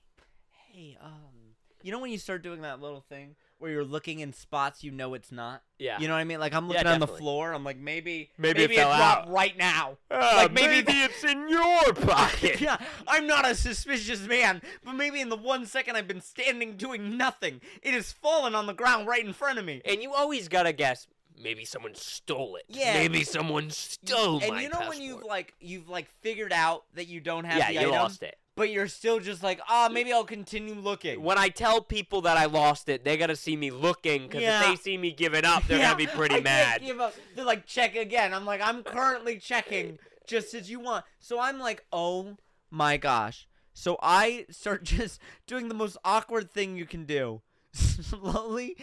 hey, 0.51 0.97
um, 0.99 1.55
you 1.81 1.93
know 1.93 1.99
when 1.99 2.11
you 2.11 2.17
start 2.17 2.41
doing 2.43 2.61
that 2.63 2.81
little 2.81 3.01
thing 3.01 3.37
where 3.65 3.73
you're 3.73 3.83
looking 3.83 4.19
in 4.19 4.31
spots 4.31 4.83
you 4.83 4.91
know 4.91 5.15
it's 5.15 5.31
not? 5.31 5.63
yeah. 5.79 5.99
You 5.99 6.07
know 6.07 6.13
what 6.13 6.19
I 6.19 6.23
mean? 6.23 6.39
Like 6.39 6.53
I'm 6.53 6.65
Yeah, 6.69 6.73
looking 6.73 6.87
on 6.87 6.99
the 6.99 7.07
floor. 7.07 7.51
I'm 7.51 7.63
like, 7.63 7.79
maybe, 7.79 8.29
Maybe 8.37 8.63
it 8.65 8.71
fell 8.75 8.95
dropped 8.95 9.27
out. 9.27 9.33
right 9.33 9.57
now. 9.57 9.97
Ah, 10.11 10.33
like 10.43 10.53
maybe, 10.53 10.85
it's 10.87 11.23
in 11.23 11.49
your 11.49 11.93
pocket. 11.95 12.61
yeah, 12.61 12.77
I'm 13.07 13.25
not 13.25 13.49
a 13.49 13.55
suspicious 13.55 14.27
man, 14.27 14.61
but 14.83 14.93
maybe 14.93 15.19
in 15.19 15.29
the 15.29 15.35
one 15.35 15.65
second 15.65 15.95
I've 15.95 16.07
been 16.07 16.21
standing 16.21 16.77
doing 16.77 17.17
nothing, 17.17 17.59
it 17.81 17.95
has 17.95 18.11
fallen 18.11 18.53
on 18.53 18.67
the 18.67 18.73
ground 18.73 19.07
right 19.07 19.25
in 19.25 19.33
front 19.33 19.57
of 19.57 19.65
me. 19.65 19.81
And 19.83 20.03
you 20.03 20.13
always 20.13 20.47
gotta 20.47 20.71
guess. 20.71 21.07
Maybe 21.41 21.65
someone 21.65 21.95
stole 21.95 22.55
it. 22.57 22.65
Yeah. 22.69 22.93
Maybe 22.93 23.23
someone 23.23 23.69
stole 23.71 24.37
it. 24.37 24.43
and 24.43 24.53
my 24.57 24.61
you 24.61 24.69
know 24.69 24.87
when 24.87 25.01
you've 25.01 25.23
like 25.23 25.53
you've 25.59 25.89
like 25.89 26.07
figured 26.21 26.53
out 26.53 26.83
that 26.93 27.07
you 27.07 27.19
don't 27.19 27.43
have 27.45 27.57
yeah, 27.57 27.67
the 27.67 27.73
you 27.73 27.79
item, 27.79 27.91
lost 27.91 28.23
it. 28.23 28.37
But 28.55 28.69
you're 28.69 28.87
still 28.87 29.19
just 29.19 29.43
like, 29.43 29.59
ah, 29.69 29.89
maybe 29.91 30.11
I'll 30.13 30.23
continue 30.23 30.75
looking. 30.75 31.21
When 31.21 31.37
I 31.37 31.49
tell 31.49 31.81
people 31.81 32.21
that 32.21 32.37
I 32.37 32.45
lost 32.45 32.87
it, 32.89 33.03
they 33.03 33.17
gotta 33.17 33.35
see 33.35 33.55
me 33.57 33.69
looking 33.71 34.23
because 34.23 34.41
Yeah. 34.41 34.61
if 34.61 34.67
they 34.67 34.75
see 34.81 34.97
me 34.97 35.11
give 35.11 35.33
it 35.33 35.45
up, 35.45 35.63
they're 35.67 35.77
Yeah, 35.77 35.85
gonna 35.91 35.97
be 35.97 36.07
pretty 36.07 36.35
I 36.39 36.41
mad. 36.41 36.81
Give 36.81 36.99
up. 36.99 37.13
They're 37.35 37.45
like, 37.45 37.65
check 37.65 37.95
again. 37.95 38.33
I'm 38.33 38.45
like, 38.45 38.61
I'm 38.61 38.83
currently 38.83 39.37
checking 39.37 39.99
just 40.25 40.53
as 40.53 40.69
you 40.69 40.79
want. 40.79 41.05
So 41.19 41.39
I'm 41.39 41.59
like, 41.59 41.85
oh 41.91 42.37
my 42.71 42.97
gosh. 42.97 43.47
So 43.73 43.97
I 44.01 44.45
start 44.49 44.83
just 44.97 45.19
doing 45.47 45.67
the 45.67 45.75
most 45.75 45.97
awkward 46.05 46.49
thing 46.49 46.77
you 46.77 46.85
can 46.85 47.05
do. 47.05 47.41
Slowly 47.73 48.77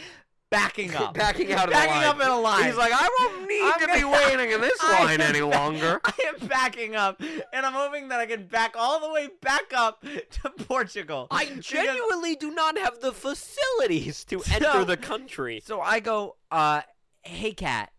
backing 0.52 0.94
up. 1.02 1.14
backing 1.14 1.52
out 1.52 1.66
of 1.66 1.72
backing 1.72 1.94
the 1.94 2.00
line. 2.00 2.08
up 2.08 2.20
in 2.22 2.28
a 2.28 2.40
line. 2.40 2.64
He's 2.66 2.76
like, 2.76 2.92
I 2.94 3.08
won't 3.18 3.48
need 3.48 3.62
I'm 3.62 3.80
to 3.80 3.86
be 3.94 4.00
gonna- 4.02 4.12
waiting 4.12 4.50
in 4.52 4.60
this 4.60 4.78
I 4.80 5.04
line 5.04 5.20
any 5.20 5.40
longer. 5.40 6.00
I 6.04 6.12
am 6.28 6.46
backing 6.46 6.94
up, 6.94 7.20
and 7.20 7.66
I'm 7.66 7.72
hoping 7.72 8.08
that 8.08 8.20
I 8.20 8.26
can 8.26 8.46
back 8.46 8.74
all 8.78 9.00
the 9.00 9.10
way 9.12 9.28
back 9.40 9.72
up 9.74 10.02
to 10.02 10.50
Portugal. 10.64 11.26
I 11.30 11.46
genuinely 11.58 12.36
do 12.36 12.50
not 12.52 12.78
have 12.78 13.00
the 13.00 13.12
facilities 13.12 14.24
to 14.26 14.40
So- 14.40 14.54
enter 14.54 14.84
the 14.84 14.96
country. 14.96 15.60
So 15.64 15.80
I 15.80 16.00
go, 16.00 16.36
uh, 16.50 16.82
hey, 17.22 17.52
Kat. 17.52 17.90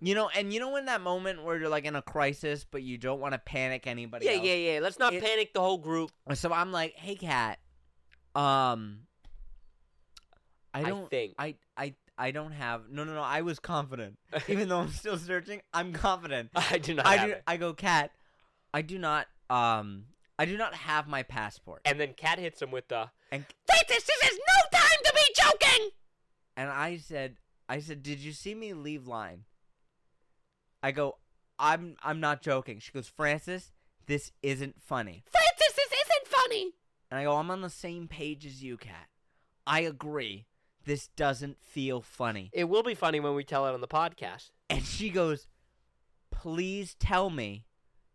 You 0.00 0.14
know, 0.14 0.28
and 0.28 0.52
you 0.52 0.60
know 0.60 0.76
in 0.76 0.84
that 0.86 1.00
moment 1.00 1.42
where 1.42 1.58
you're 1.58 1.68
like 1.68 1.84
in 1.84 1.96
a 1.96 2.02
crisis, 2.02 2.64
but 2.64 2.82
you 2.84 2.98
don't 2.98 3.18
want 3.20 3.32
to 3.34 3.38
panic 3.38 3.88
anybody 3.88 4.26
Yeah, 4.26 4.32
else? 4.34 4.44
yeah, 4.44 4.54
yeah. 4.54 4.78
Let's 4.80 4.98
not 5.00 5.12
It- 5.12 5.24
panic 5.24 5.52
the 5.54 5.60
whole 5.60 5.78
group. 5.78 6.12
So 6.34 6.52
I'm 6.52 6.70
like, 6.70 6.94
hey, 6.94 7.16
Kat. 7.16 7.58
Um, 8.36 9.00
I 10.74 10.80
I, 10.80 10.82
don't. 10.84 11.10
think. 11.10 11.34
I, 11.38 11.54
I, 11.76 11.94
I 12.16 12.30
don't 12.30 12.52
have. 12.52 12.90
No, 12.90 13.04
no, 13.04 13.14
no. 13.14 13.22
I 13.22 13.42
was 13.42 13.58
confident, 13.58 14.18
even 14.48 14.68
though 14.68 14.80
I'm 14.80 14.90
still 14.92 15.16
searching. 15.18 15.60
I'm 15.72 15.92
confident. 15.92 16.50
I 16.56 16.78
do 16.78 16.94
not 16.94 17.06
I 17.06 17.16
have 17.16 17.26
do. 17.28 17.32
it. 17.34 17.42
I 17.46 17.56
go, 17.56 17.72
Kat. 17.74 18.10
I 18.74 18.82
do 18.82 18.98
not. 18.98 19.26
Um, 19.50 20.04
I 20.38 20.44
do 20.44 20.56
not 20.56 20.74
have 20.74 21.08
my 21.08 21.22
passport. 21.22 21.80
And 21.84 21.98
then 21.98 22.14
Kat 22.16 22.38
hits 22.38 22.60
him 22.62 22.70
with 22.70 22.88
the. 22.88 23.10
And 23.32 23.44
Francis, 23.66 24.04
this 24.06 24.30
is 24.32 24.38
no 24.38 24.78
time 24.78 24.98
to 25.04 25.12
be 25.14 25.34
joking. 25.34 25.90
and 26.56 26.70
I 26.70 26.96
said, 26.96 27.36
I 27.68 27.80
said, 27.80 28.02
did 28.02 28.18
you 28.20 28.32
see 28.32 28.54
me 28.54 28.72
leave 28.72 29.06
line? 29.06 29.44
I 30.82 30.92
go, 30.92 31.16
I'm, 31.58 31.96
I'm 32.02 32.20
not 32.20 32.40
joking. 32.40 32.78
She 32.78 32.92
goes, 32.92 33.08
Francis, 33.08 33.72
this 34.06 34.30
isn't 34.42 34.80
funny. 34.80 35.24
Francis, 35.30 35.76
this 35.76 35.92
isn't 35.92 36.26
funny. 36.28 36.70
And 37.10 37.18
I 37.20 37.24
go, 37.24 37.36
I'm 37.36 37.50
on 37.50 37.60
the 37.62 37.68
same 37.70 38.06
page 38.08 38.46
as 38.46 38.62
you, 38.62 38.76
Kat. 38.76 39.08
I 39.66 39.80
agree. 39.80 40.46
This 40.88 41.08
doesn't 41.08 41.62
feel 41.62 42.00
funny. 42.00 42.48
It 42.54 42.64
will 42.64 42.82
be 42.82 42.94
funny 42.94 43.20
when 43.20 43.34
we 43.34 43.44
tell 43.44 43.66
it 43.66 43.74
on 43.74 43.82
the 43.82 43.86
podcast. 43.86 44.52
And 44.70 44.82
she 44.82 45.10
goes, 45.10 45.46
Please 46.30 46.94
tell 46.94 47.28
me 47.28 47.66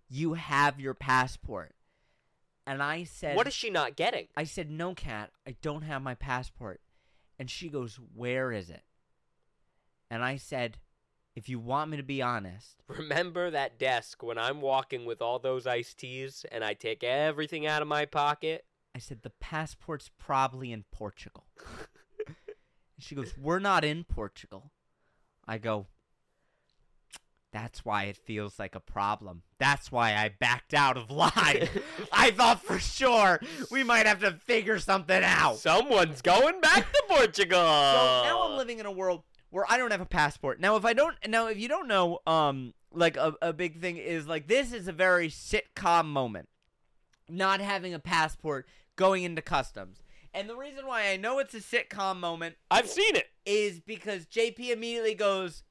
you 0.09 0.33
have 0.33 0.79
your 0.79 0.95
passport. 0.95 1.75
And 2.65 2.81
I 2.81 3.03
said, 3.03 3.35
What 3.35 3.45
is 3.45 3.53
she 3.53 3.69
not 3.69 3.95
getting? 3.95 4.25
I 4.35 4.45
said, 4.45 4.71
No, 4.71 4.95
Kat, 4.95 5.29
I 5.47 5.55
don't 5.61 5.83
have 5.83 6.01
my 6.01 6.15
passport. 6.15 6.81
And 7.37 7.47
she 7.47 7.69
goes, 7.69 7.99
Where 8.15 8.51
is 8.51 8.71
it? 8.71 8.81
And 10.09 10.23
I 10.23 10.37
said, 10.37 10.79
If 11.35 11.47
you 11.47 11.59
want 11.59 11.91
me 11.91 11.97
to 11.97 12.03
be 12.03 12.23
honest, 12.23 12.81
Remember 12.87 13.51
that 13.51 13.77
desk 13.77 14.23
when 14.23 14.39
I'm 14.39 14.61
walking 14.61 15.05
with 15.05 15.21
all 15.21 15.37
those 15.37 15.67
iced 15.67 15.99
teas 15.99 16.43
and 16.51 16.63
I 16.63 16.73
take 16.73 17.03
everything 17.03 17.67
out 17.67 17.83
of 17.83 17.87
my 17.87 18.05
pocket? 18.05 18.65
I 18.95 18.97
said, 18.97 19.21
The 19.21 19.29
passport's 19.39 20.09
probably 20.17 20.71
in 20.71 20.85
Portugal. 20.91 21.45
she 23.03 23.15
goes, 23.15 23.33
We're 23.37 23.59
not 23.59 23.83
in 23.83 24.03
Portugal. 24.03 24.71
I 25.47 25.57
go, 25.57 25.87
That's 27.51 27.83
why 27.83 28.05
it 28.05 28.17
feels 28.17 28.57
like 28.57 28.75
a 28.75 28.79
problem. 28.79 29.43
That's 29.59 29.91
why 29.91 30.13
I 30.15 30.31
backed 30.39 30.73
out 30.73 30.97
of 30.97 31.11
line. 31.11 31.69
I 32.11 32.31
thought 32.31 32.63
for 32.63 32.79
sure 32.79 33.39
we 33.71 33.83
might 33.83 34.05
have 34.05 34.19
to 34.21 34.31
figure 34.31 34.79
something 34.79 35.23
out. 35.23 35.57
Someone's 35.57 36.21
going 36.21 36.61
back 36.61 36.91
to 36.91 37.03
Portugal. 37.07 37.59
So 37.63 38.23
now 38.23 38.43
I'm 38.43 38.57
living 38.57 38.79
in 38.79 38.85
a 38.85 38.91
world 38.91 39.23
where 39.49 39.65
I 39.69 39.77
don't 39.77 39.91
have 39.91 40.01
a 40.01 40.05
passport. 40.05 40.59
Now 40.59 40.75
if 40.75 40.85
I 40.85 40.93
don't 40.93 41.15
now 41.27 41.47
if 41.47 41.59
you 41.59 41.67
don't 41.67 41.87
know, 41.87 42.19
um 42.25 42.73
like 42.91 43.17
a, 43.17 43.33
a 43.41 43.53
big 43.53 43.81
thing 43.81 43.97
is 43.97 44.27
like 44.27 44.47
this 44.47 44.73
is 44.73 44.87
a 44.87 44.91
very 44.93 45.29
sitcom 45.29 46.05
moment. 46.05 46.49
Not 47.29 47.61
having 47.61 47.93
a 47.93 47.99
passport 47.99 48.67
going 48.95 49.23
into 49.23 49.41
customs. 49.41 50.02
And 50.33 50.49
the 50.49 50.55
reason 50.55 50.87
why 50.87 51.09
I 51.09 51.17
know 51.17 51.39
it's 51.39 51.53
a 51.53 51.59
sitcom 51.59 52.19
moment 52.19 52.55
I've 52.71 52.89
seen 52.89 53.15
it. 53.15 53.27
is 53.45 53.79
because 53.79 54.25
JP 54.25 54.71
immediately 54.71 55.13
goes 55.13 55.63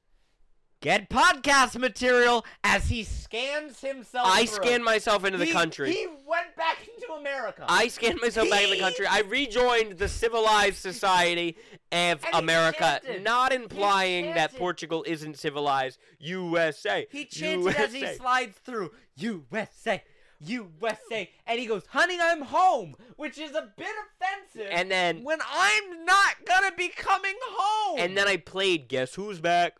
get 0.81 1.09
podcast 1.09 1.77
material 1.77 2.45
as 2.63 2.89
he 2.89 3.03
scans 3.03 3.79
himself. 3.81 4.27
I 4.29 4.45
through. 4.45 4.55
scanned 4.65 4.83
myself 4.83 5.23
into 5.23 5.37
the 5.37 5.45
He- 5.45 5.51
country. 5.51 5.91
He 5.93 6.07
went 6.25 6.55
back 6.57 6.77
into 6.87 7.13
America. 7.13 7.65
I 7.69 7.87
scanned 7.87 8.19
myself 8.21 8.49
back 8.49 8.63
in 8.65 8.69
the 8.69 8.79
country. 8.79 9.05
I 9.05 9.21
rejoined 9.21 9.93
the 9.97 10.09
civilized 10.09 10.75
society 10.77 11.57
of 11.91 12.23
And 12.25 12.35
he 12.35 12.39
America, 12.39 12.99
chanted. 13.03 13.23
not 13.23 13.53
implying 13.53 14.25
that 14.33 14.35
chanted. 14.51 14.59
Portugal 14.59 15.05
isn't 15.07 15.37
civilized. 15.39 15.99
USA. 16.19 17.07
He 17.11 17.25
chanted 17.25 17.75
as 17.77 17.93
he 17.93 17.99
USA. 17.99 18.17
slides 18.17 18.57
through 18.65 18.91
USA, 19.15 20.03
USA, 20.45 21.29
and 21.47 21.59
he 21.59 21.65
goes, 21.65 21.83
"Honey, 21.87 22.19
I'm 22.21 22.41
home," 22.41 22.95
which 23.15 23.37
is 23.37 23.51
a 23.51 23.71
bit 23.77 23.87
offensive. 23.87 24.69
And 24.71 24.91
then- 24.91 25.23
when 25.23 25.39
I'm 25.47 26.05
not 26.05 26.45
gonna 26.45 26.71
be 26.71 26.89
coming 26.89 27.37
home, 27.41 27.99
And 27.99 28.17
then 28.17 28.27
I 28.27 28.37
played 28.37 28.87
Guess 28.87 29.15
Who's 29.15 29.39
Back? 29.39 29.75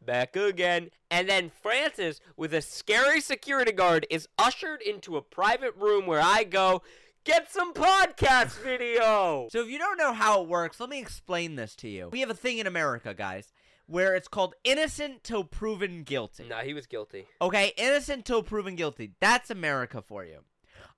Back 0.00 0.36
again. 0.36 0.90
And 1.10 1.28
then 1.28 1.50
Francis, 1.50 2.20
with 2.36 2.52
a 2.52 2.60
scary 2.60 3.20
security 3.20 3.72
guard, 3.72 4.06
is 4.10 4.28
ushered 4.38 4.82
into 4.82 5.16
a 5.16 5.22
private 5.22 5.74
room 5.76 6.06
where 6.06 6.20
I 6.20 6.44
go, 6.44 6.82
get 7.24 7.50
some 7.50 7.72
podcast 7.72 8.60
video. 8.62 9.48
So 9.50 9.62
if 9.62 9.68
you 9.68 9.78
don't 9.78 9.96
know 9.96 10.12
how 10.12 10.42
it 10.42 10.48
works, 10.48 10.78
let 10.78 10.90
me 10.90 11.00
explain 11.00 11.56
this 11.56 11.74
to 11.76 11.88
you. 11.88 12.08
We 12.10 12.20
have 12.20 12.30
a 12.30 12.34
thing 12.34 12.58
in 12.58 12.66
America, 12.66 13.14
guys, 13.14 13.52
where 13.86 14.14
it's 14.14 14.28
called 14.28 14.54
innocent 14.64 15.22
till 15.24 15.44
proven 15.44 16.02
guilty. 16.02 16.46
nah, 16.48 16.60
he 16.60 16.74
was 16.74 16.86
guilty. 16.86 17.26
Okay, 17.40 17.72
innocent 17.76 18.24
till 18.24 18.42
proven 18.42 18.76
guilty. 18.76 19.12
That's 19.20 19.50
America 19.50 20.02
for 20.02 20.24
you. 20.24 20.40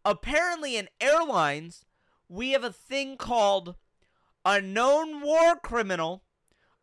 Apparently, 0.05 0.77
in 0.77 0.89
airlines, 1.01 1.85
we 2.29 2.53
have 2.53 2.65
a 2.65 2.73
thing 2.73 3.17
called 3.17 3.75
a 4.45 4.61
known 4.61 5.21
war 5.21 5.57
criminal 5.57 6.23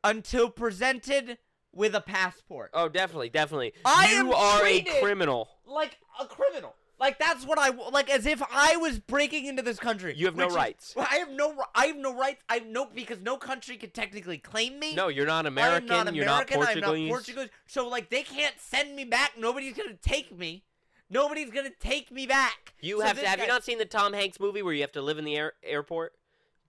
until 0.03 0.49
presented 0.49 1.37
with 1.71 1.95
a 1.95 2.01
passport. 2.01 2.69
Oh, 2.73 2.89
definitely, 2.89 3.29
definitely. 3.29 3.73
I 3.85 4.11
you 4.11 4.19
am 4.19 4.33
are 4.33 4.65
a 4.65 4.81
criminal. 5.01 5.49
Like 5.65 5.97
a 6.19 6.25
criminal. 6.25 6.75
Like 7.03 7.19
that's 7.19 7.45
what 7.45 7.59
I 7.59 7.67
like, 7.91 8.09
as 8.09 8.25
if 8.25 8.41
I 8.49 8.77
was 8.77 8.97
breaking 8.97 9.45
into 9.45 9.61
this 9.61 9.77
country. 9.77 10.13
You 10.15 10.25
have 10.25 10.37
no 10.37 10.47
is- 10.47 10.55
rights. 10.55 10.93
I 10.97 11.15
have 11.17 11.31
no. 11.31 11.53
I 11.75 11.87
have 11.87 11.97
no 11.97 12.15
rights. 12.15 12.41
I 12.47 12.53
have 12.55 12.65
no 12.65 12.85
because 12.85 13.19
no 13.19 13.35
country 13.35 13.75
can 13.75 13.89
technically 13.89 14.37
claim 14.37 14.79
me. 14.79 14.95
No, 14.95 15.09
you're 15.09 15.25
not 15.25 15.45
American. 15.45 15.87
not 15.87 16.07
American. 16.07 16.15
You're 16.15 16.25
not 16.25 16.49
I'm 16.49 16.55
Portuguese. 16.55 16.81
not 16.81 17.09
Portuguese. 17.09 17.49
So 17.67 17.89
like 17.89 18.09
they 18.09 18.23
can't 18.23 18.55
send 18.57 18.95
me 18.95 19.03
back. 19.03 19.33
Nobody's 19.37 19.73
gonna 19.75 19.97
take 20.01 20.37
me. 20.37 20.63
Nobody's 21.09 21.51
gonna 21.51 21.71
take 21.77 22.09
me 22.09 22.25
back. 22.25 22.73
You 22.79 23.01
So 23.01 23.05
have 23.07 23.19
to. 23.19 23.27
Have 23.27 23.41
you 23.41 23.47
not 23.47 23.65
seen 23.65 23.79
the 23.79 23.85
Tom 23.85 24.13
Hanks 24.13 24.39
movie 24.39 24.61
where 24.61 24.73
you 24.73 24.79
have 24.79 24.93
to 24.93 25.01
live 25.01 25.17
in 25.17 25.25
the 25.25 25.35
air, 25.35 25.53
airport 25.61 26.13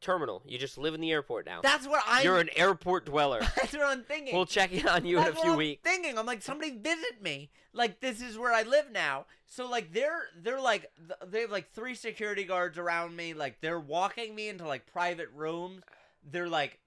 terminal? 0.04 0.42
You 0.46 0.58
just 0.58 0.78
live 0.78 0.94
in 0.94 1.00
the 1.00 1.10
airport 1.10 1.46
now. 1.46 1.60
That's 1.62 1.86
what 1.88 2.02
I'm. 2.06 2.22
You're 2.24 2.38
an 2.38 2.50
airport 2.54 3.06
dweller. 3.06 3.40
That's 3.56 3.72
what 3.72 3.82
I'm 3.82 4.02
thinking. 4.02 4.34
we'll 4.34 4.46
check 4.46 4.72
in 4.72 4.86
on 4.86 5.04
you 5.04 5.16
in 5.16 5.22
a 5.22 5.26
That's 5.26 5.36
what 5.36 5.42
few 5.42 5.52
I'm 5.52 5.58
weeks. 5.58 5.82
Thinking, 5.82 6.18
I'm 6.18 6.26
like, 6.26 6.42
somebody 6.42 6.70
visit 6.76 7.22
me. 7.22 7.50
Like 7.72 8.00
this 8.00 8.22
is 8.22 8.38
where 8.38 8.52
I 8.52 8.62
live 8.62 8.92
now. 8.92 9.26
So 9.46 9.68
like 9.68 9.92
they're 9.92 10.26
they're 10.40 10.60
like 10.60 10.92
they 11.26 11.40
have 11.40 11.50
like 11.50 11.72
three 11.72 11.94
security 11.94 12.44
guards 12.44 12.78
around 12.78 13.16
me. 13.16 13.34
Like 13.34 13.60
they're 13.60 13.80
walking 13.80 14.34
me 14.34 14.48
into 14.48 14.66
like 14.66 14.86
private 14.86 15.28
rooms. 15.34 15.82
They're 16.30 16.48
like, 16.48 16.78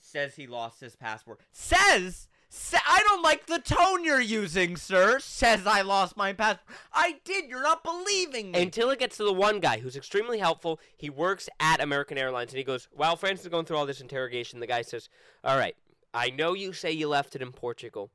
says 0.00 0.36
he 0.36 0.46
lost 0.46 0.80
his 0.80 0.94
passport. 0.94 1.40
Says. 1.52 2.27
I 2.50 3.02
don't 3.06 3.22
like 3.22 3.46
the 3.46 3.58
tone 3.58 4.04
you're 4.04 4.20
using, 4.20 4.76
sir. 4.76 5.18
Says 5.20 5.66
I 5.66 5.82
lost 5.82 6.16
my 6.16 6.32
passport. 6.32 6.66
I 6.92 7.16
did. 7.24 7.48
You're 7.48 7.62
not 7.62 7.84
believing 7.84 8.52
me. 8.52 8.62
Until 8.62 8.90
it 8.90 8.98
gets 8.98 9.16
to 9.18 9.24
the 9.24 9.32
one 9.32 9.60
guy 9.60 9.78
who's 9.78 9.96
extremely 9.96 10.38
helpful. 10.38 10.80
He 10.96 11.10
works 11.10 11.48
at 11.60 11.80
American 11.82 12.16
Airlines, 12.18 12.52
and 12.52 12.58
he 12.58 12.64
goes, 12.64 12.88
"While 12.90 13.16
Francis 13.16 13.46
is 13.46 13.50
going 13.50 13.66
through 13.66 13.76
all 13.76 13.86
this 13.86 14.00
interrogation, 14.00 14.60
the 14.60 14.66
guy 14.66 14.82
says, 14.82 15.08
"All 15.44 15.58
right, 15.58 15.76
I 16.14 16.30
know 16.30 16.54
you 16.54 16.72
say 16.72 16.90
you 16.90 17.08
left 17.08 17.36
it 17.36 17.42
in 17.42 17.52
Portugal, 17.52 18.10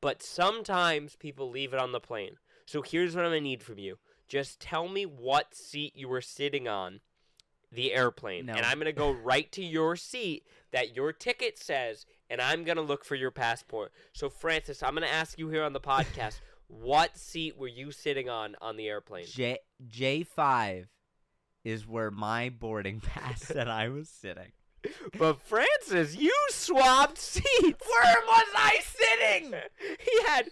but 0.00 0.22
sometimes 0.22 1.16
people 1.16 1.48
leave 1.48 1.72
it 1.72 1.80
on 1.80 1.92
the 1.92 2.00
plane. 2.00 2.38
So 2.66 2.82
here's 2.82 3.14
what 3.14 3.24
I'm 3.24 3.30
gonna 3.30 3.40
need 3.40 3.62
from 3.62 3.78
you: 3.78 3.98
just 4.28 4.58
tell 4.60 4.88
me 4.88 5.06
what 5.06 5.54
seat 5.54 5.94
you 5.94 6.08
were 6.08 6.20
sitting 6.22 6.66
on." 6.66 7.00
The 7.72 7.92
airplane, 7.92 8.46
No. 8.46 8.54
and 8.54 8.64
I'm 8.64 8.78
gonna 8.78 8.92
go 8.92 9.10
right 9.10 9.50
to 9.52 9.62
your 9.62 9.96
seat 9.96 10.46
that 10.70 10.94
your 10.94 11.12
ticket 11.12 11.58
says, 11.58 12.06
and 12.30 12.40
I'm 12.40 12.64
gonna 12.64 12.82
look 12.82 13.04
for 13.04 13.14
your 13.14 13.30
passport. 13.30 13.92
So, 14.12 14.28
Francis, 14.28 14.82
I'm 14.82 14.94
gonna 14.94 15.06
ask 15.06 15.38
you 15.38 15.48
here 15.48 15.64
on 15.64 15.72
the 15.72 15.80
podcast, 15.80 16.40
what 16.68 17.16
seat 17.16 17.56
were 17.56 17.68
you 17.68 17.92
sitting 17.92 18.28
on 18.28 18.56
on 18.60 18.76
the 18.76 18.88
airplane? 18.88 19.24
J 19.26 19.58
J 19.86 20.22
five 20.24 20.88
is 21.64 21.86
where 21.86 22.10
my 22.10 22.48
boarding 22.48 23.00
pass 23.04 23.42
said 23.42 23.68
I 23.68 23.88
was 23.88 24.08
sitting. 24.08 24.52
But 25.18 25.40
Francis, 25.40 26.14
you 26.16 26.32
swapped 26.50 27.18
seats. 27.18 27.42
Where 27.60 28.16
was 28.26 28.46
I 28.54 28.78
sitting? 28.84 29.54
He 29.98 30.22
had 30.28 30.48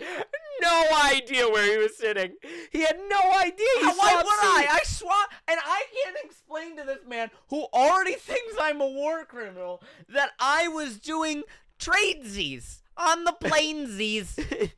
no 0.60 0.84
idea 1.04 1.48
where 1.48 1.70
he 1.70 1.78
was 1.78 1.96
sitting. 1.96 2.32
He 2.72 2.80
had 2.80 2.98
no 3.08 3.20
idea 3.38 3.66
you 3.80 3.84
How- 3.84 3.96
Why 3.96 4.10
swapped 4.12 4.24
would 4.24 4.34
I? 4.40 4.60
seats. 4.62 4.72
I 4.72 4.80
swap, 4.84 5.30
and 5.46 5.60
I 5.64 5.82
can't 6.02 6.16
explain 6.24 6.76
to 6.78 6.84
this 6.84 7.06
man 7.08 7.30
who 7.50 7.64
already 7.72 8.14
thinks 8.14 8.54
I'm 8.60 8.80
a 8.80 8.86
war 8.88 9.24
criminal 9.24 9.82
that 10.08 10.30
I 10.40 10.66
was 10.68 10.98
doing 10.98 11.44
tradesies. 11.78 12.80
on 12.96 13.24
the 13.24 13.32
plainsies. 13.32 14.38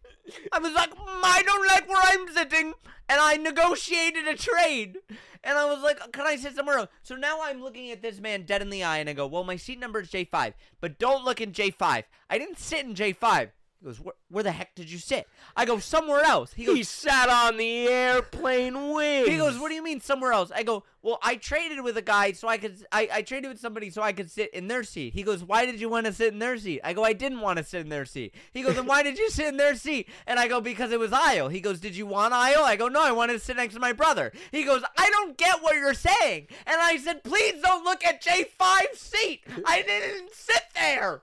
I 0.52 0.58
was 0.58 0.72
like, 0.72 0.90
"Mm, 0.90 1.20
I 1.22 1.42
don't 1.44 1.66
like 1.66 1.88
where 1.88 2.02
I'm 2.02 2.28
sitting, 2.34 2.72
and 3.08 3.20
I 3.20 3.36
negotiated 3.36 4.26
a 4.26 4.34
trade. 4.34 4.98
And 5.44 5.56
I 5.56 5.64
was 5.66 5.82
like, 5.82 6.00
can 6.12 6.26
I 6.26 6.36
sit 6.36 6.56
somewhere 6.56 6.78
else? 6.78 6.88
So 7.02 7.14
now 7.14 7.38
I'm 7.40 7.62
looking 7.62 7.90
at 7.92 8.02
this 8.02 8.20
man 8.20 8.42
dead 8.42 8.62
in 8.62 8.70
the 8.70 8.82
eye, 8.82 8.98
and 8.98 9.08
I 9.08 9.12
go, 9.12 9.26
well, 9.26 9.44
my 9.44 9.56
seat 9.56 9.78
number 9.78 10.00
is 10.00 10.10
J5, 10.10 10.54
but 10.80 10.98
don't 10.98 11.24
look 11.24 11.40
in 11.40 11.52
J5. 11.52 12.02
I 12.28 12.38
didn't 12.38 12.58
sit 12.58 12.84
in 12.84 12.94
J5. 12.94 13.50
He 13.80 13.86
goes, 13.86 14.00
where, 14.00 14.14
where 14.28 14.42
the 14.42 14.52
heck 14.52 14.74
did 14.74 14.90
you 14.90 14.98
sit? 14.98 15.28
I 15.56 15.64
go, 15.64 15.78
somewhere 15.78 16.22
else. 16.22 16.52
He 16.52 16.64
goes, 16.64 16.76
He 16.76 16.82
sat 16.82 17.28
on 17.28 17.56
the 17.56 17.88
airplane 17.88 18.92
wings. 18.92 19.28
he 19.28 19.36
goes, 19.36 19.58
"What 19.58 19.68
do 19.68 19.74
you 19.74 19.82
mean 19.82 20.00
somewhere 20.00 20.32
else?" 20.32 20.50
I 20.54 20.62
go, 20.62 20.84
"Well, 21.02 21.18
I 21.22 21.36
traded 21.36 21.82
with 21.82 21.96
a 21.96 22.02
guy 22.02 22.32
so 22.32 22.48
I 22.48 22.58
could. 22.58 22.84
I, 22.90 23.08
I 23.12 23.22
traded 23.22 23.50
with 23.50 23.60
somebody 23.60 23.90
so 23.90 24.02
I 24.02 24.12
could 24.12 24.30
sit 24.30 24.52
in 24.54 24.68
their 24.68 24.82
seat." 24.82 25.12
He 25.12 25.22
goes, 25.22 25.44
"Why 25.44 25.66
did 25.66 25.80
you 25.80 25.88
want 25.88 26.06
to 26.06 26.12
sit 26.12 26.32
in 26.32 26.38
their 26.38 26.56
seat?" 26.58 26.80
I 26.84 26.92
go, 26.92 27.04
"I 27.04 27.12
didn't 27.12 27.40
want 27.40 27.58
to 27.58 27.64
sit 27.64 27.80
in 27.80 27.88
their 27.88 28.04
seat." 28.04 28.34
He 28.52 28.62
goes, 28.62 28.76
"Then 28.76 28.86
why 28.86 29.02
did 29.02 29.18
you 29.18 29.30
sit 29.30 29.46
in 29.46 29.56
their 29.56 29.74
seat?" 29.74 30.08
And 30.26 30.38
I 30.38 30.48
go, 30.48 30.60
"Because 30.60 30.90
it 30.92 30.98
was 30.98 31.12
aisle." 31.12 31.48
He 31.48 31.60
goes, 31.60 31.80
"Did 31.80 31.96
you 31.96 32.06
want 32.06 32.32
aisle?" 32.32 32.64
I 32.64 32.76
go, 32.76 32.88
"No, 32.88 33.02
I 33.02 33.12
wanted 33.12 33.34
to 33.34 33.40
sit 33.40 33.56
next 33.56 33.74
to 33.74 33.80
my 33.80 33.92
brother." 33.92 34.32
He 34.52 34.64
goes, 34.64 34.82
"I 34.96 35.10
don't 35.10 35.36
get 35.36 35.62
what 35.62 35.76
you're 35.76 35.94
saying." 35.94 36.48
And 36.66 36.80
I 36.80 36.96
said, 36.96 37.24
"Please 37.24 37.62
don't 37.62 37.84
look 37.84 38.04
at 38.04 38.22
J5 38.22 38.94
seat. 38.94 39.44
I 39.66 39.82
didn't 39.82 40.34
sit 40.34 40.62
there." 40.74 41.22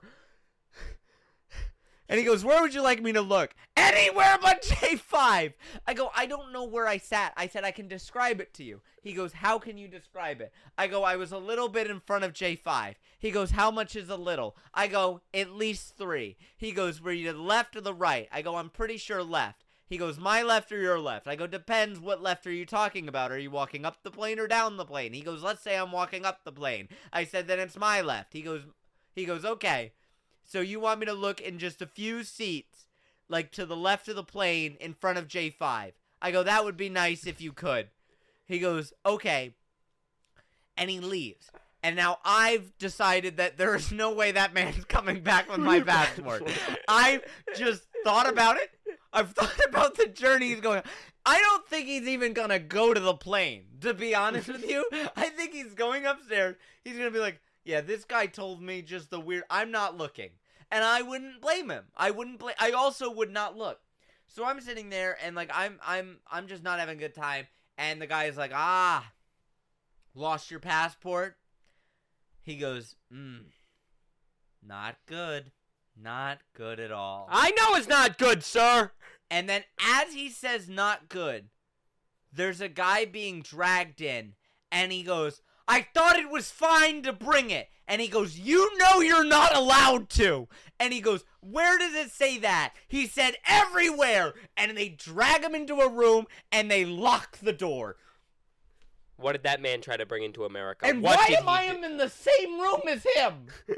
And 2.08 2.18
he 2.18 2.24
goes, 2.24 2.44
Where 2.44 2.60
would 2.60 2.74
you 2.74 2.82
like 2.82 3.02
me 3.02 3.12
to 3.12 3.20
look? 3.20 3.54
Anywhere 3.76 4.38
but 4.40 4.62
J5. 4.62 5.54
I 5.86 5.94
go, 5.94 6.10
I 6.14 6.26
don't 6.26 6.52
know 6.52 6.64
where 6.64 6.86
I 6.86 6.98
sat. 6.98 7.32
I 7.36 7.46
said, 7.46 7.64
I 7.64 7.70
can 7.70 7.88
describe 7.88 8.40
it 8.40 8.52
to 8.54 8.64
you. 8.64 8.80
He 9.02 9.12
goes, 9.12 9.32
How 9.32 9.58
can 9.58 9.78
you 9.78 9.88
describe 9.88 10.40
it? 10.40 10.52
I 10.76 10.86
go, 10.86 11.04
I 11.04 11.16
was 11.16 11.32
a 11.32 11.38
little 11.38 11.68
bit 11.68 11.90
in 11.90 12.00
front 12.00 12.24
of 12.24 12.32
J5. 12.32 12.94
He 13.18 13.30
goes, 13.30 13.52
How 13.52 13.70
much 13.70 13.96
is 13.96 14.10
a 14.10 14.16
little? 14.16 14.56
I 14.72 14.86
go, 14.86 15.22
At 15.32 15.52
least 15.52 15.96
three. 15.96 16.36
He 16.56 16.72
goes, 16.72 17.00
Were 17.00 17.12
you 17.12 17.26
to 17.28 17.32
the 17.32 17.42
left 17.42 17.76
or 17.76 17.80
the 17.80 17.94
right? 17.94 18.28
I 18.30 18.42
go, 18.42 18.56
I'm 18.56 18.70
pretty 18.70 18.98
sure 18.98 19.22
left. 19.22 19.64
He 19.86 19.98
goes, 19.98 20.18
My 20.18 20.42
left 20.42 20.72
or 20.72 20.80
your 20.80 21.00
left? 21.00 21.26
I 21.26 21.36
go, 21.36 21.46
Depends. 21.46 22.00
What 22.00 22.22
left 22.22 22.46
are 22.46 22.52
you 22.52 22.66
talking 22.66 23.08
about? 23.08 23.32
Are 23.32 23.38
you 23.38 23.50
walking 23.50 23.84
up 23.84 24.02
the 24.02 24.10
plane 24.10 24.38
or 24.38 24.46
down 24.46 24.76
the 24.76 24.84
plane? 24.84 25.12
He 25.14 25.22
goes, 25.22 25.42
Let's 25.42 25.62
say 25.62 25.76
I'm 25.76 25.92
walking 25.92 26.24
up 26.24 26.44
the 26.44 26.52
plane. 26.52 26.88
I 27.12 27.24
said, 27.24 27.46
Then 27.46 27.60
it's 27.60 27.78
my 27.78 28.00
left. 28.02 28.32
He 28.32 28.42
goes, 28.42 28.62
He 29.14 29.24
goes, 29.24 29.44
Okay. 29.44 29.92
So 30.44 30.60
you 30.60 30.78
want 30.80 31.00
me 31.00 31.06
to 31.06 31.12
look 31.12 31.40
in 31.40 31.58
just 31.58 31.82
a 31.82 31.86
few 31.86 32.22
seats, 32.22 32.86
like 33.28 33.50
to 33.52 33.66
the 33.66 33.76
left 33.76 34.08
of 34.08 34.16
the 34.16 34.22
plane 34.24 34.76
in 34.80 34.94
front 34.94 35.18
of 35.18 35.28
J5? 35.28 35.92
I 36.22 36.30
go, 36.30 36.42
that 36.42 36.64
would 36.64 36.76
be 36.76 36.88
nice 36.88 37.26
if 37.26 37.40
you 37.40 37.52
could. 37.52 37.88
He 38.46 38.58
goes, 38.58 38.92
okay. 39.04 39.54
And 40.76 40.90
he 40.90 41.00
leaves. 41.00 41.50
And 41.82 41.96
now 41.96 42.18
I've 42.24 42.76
decided 42.78 43.36
that 43.36 43.58
there 43.58 43.74
is 43.74 43.92
no 43.92 44.12
way 44.12 44.32
that 44.32 44.54
man's 44.54 44.84
coming 44.88 45.22
back 45.22 45.50
with 45.50 45.60
my 45.60 45.80
passport. 45.82 46.42
I've 46.88 47.22
just 47.56 47.82
thought 48.04 48.28
about 48.28 48.56
it. 48.56 48.70
I've 49.12 49.32
thought 49.32 49.58
about 49.68 49.96
the 49.96 50.06
journey 50.06 50.48
he's 50.48 50.60
going. 50.60 50.82
I 51.26 51.40
don't 51.40 51.66
think 51.66 51.86
he's 51.86 52.08
even 52.08 52.32
gonna 52.32 52.58
go 52.58 52.92
to 52.92 53.00
the 53.00 53.14
plane, 53.14 53.64
to 53.80 53.94
be 53.94 54.14
honest 54.14 54.48
with 54.48 54.68
you. 54.68 54.84
I 55.16 55.28
think 55.30 55.52
he's 55.52 55.74
going 55.74 56.04
upstairs. 56.06 56.56
He's 56.84 56.96
gonna 56.96 57.10
be 57.10 57.18
like, 57.18 57.40
yeah, 57.64 57.80
this 57.80 58.04
guy 58.04 58.26
told 58.26 58.62
me 58.62 58.82
just 58.82 59.10
the 59.10 59.20
weird. 59.20 59.44
I'm 59.50 59.70
not 59.70 59.96
looking, 59.96 60.30
and 60.70 60.84
I 60.84 61.02
wouldn't 61.02 61.40
blame 61.40 61.70
him. 61.70 61.84
I 61.96 62.10
wouldn't 62.10 62.38
blame. 62.38 62.56
I 62.58 62.72
also 62.72 63.10
would 63.10 63.32
not 63.32 63.56
look. 63.56 63.80
So 64.26 64.44
I'm 64.44 64.60
sitting 64.60 64.90
there, 64.90 65.16
and 65.22 65.34
like 65.34 65.50
I'm, 65.52 65.78
I'm, 65.86 66.18
I'm 66.30 66.46
just 66.46 66.62
not 66.62 66.78
having 66.78 66.96
a 66.96 67.00
good 67.00 67.14
time. 67.14 67.46
And 67.76 68.00
the 68.00 68.06
guy 68.06 68.24
is 68.24 68.36
like, 68.36 68.52
ah, 68.54 69.10
lost 70.14 70.50
your 70.50 70.60
passport. 70.60 71.36
He 72.42 72.56
goes, 72.56 72.96
mm, 73.12 73.40
not 74.62 74.96
good, 75.06 75.50
not 76.00 76.38
good 76.54 76.78
at 76.78 76.92
all. 76.92 77.26
I 77.30 77.50
know 77.52 77.74
it's 77.74 77.88
not 77.88 78.18
good, 78.18 78.44
sir. 78.44 78.92
And 79.30 79.48
then 79.48 79.64
as 79.80 80.12
he 80.12 80.28
says 80.30 80.68
not 80.68 81.08
good, 81.08 81.48
there's 82.32 82.60
a 82.60 82.68
guy 82.68 83.04
being 83.04 83.42
dragged 83.42 84.00
in 84.00 84.34
and 84.70 84.92
he 84.92 85.02
goes, 85.02 85.40
I 85.66 85.86
thought 85.94 86.18
it 86.18 86.30
was 86.30 86.50
fine 86.50 87.02
to 87.02 87.12
bring 87.12 87.50
it. 87.50 87.68
And 87.86 88.00
he 88.00 88.08
goes, 88.08 88.38
You 88.38 88.76
know 88.78 89.00
you're 89.00 89.24
not 89.24 89.56
allowed 89.56 90.08
to. 90.10 90.48
And 90.80 90.92
he 90.92 91.00
goes, 91.00 91.24
Where 91.40 91.78
does 91.78 91.94
it 91.94 92.10
say 92.10 92.38
that? 92.38 92.74
He 92.88 93.06
said, 93.06 93.36
Everywhere. 93.46 94.34
And 94.56 94.76
they 94.76 94.88
drag 94.88 95.42
him 95.42 95.54
into 95.54 95.80
a 95.80 95.88
room 95.88 96.26
and 96.50 96.70
they 96.70 96.84
lock 96.84 97.38
the 97.38 97.52
door. 97.52 97.96
What 99.16 99.32
did 99.32 99.44
that 99.44 99.62
man 99.62 99.80
try 99.80 99.96
to 99.96 100.06
bring 100.06 100.24
into 100.24 100.44
America? 100.44 100.86
And 100.86 101.02
what 101.02 101.18
why 101.18 101.36
am 101.36 101.48
I 101.48 101.68
do? 101.68 101.84
in 101.84 101.96
the 101.98 102.08
same 102.08 102.58
room 102.60 102.80
as 102.88 103.06
him? 103.16 103.46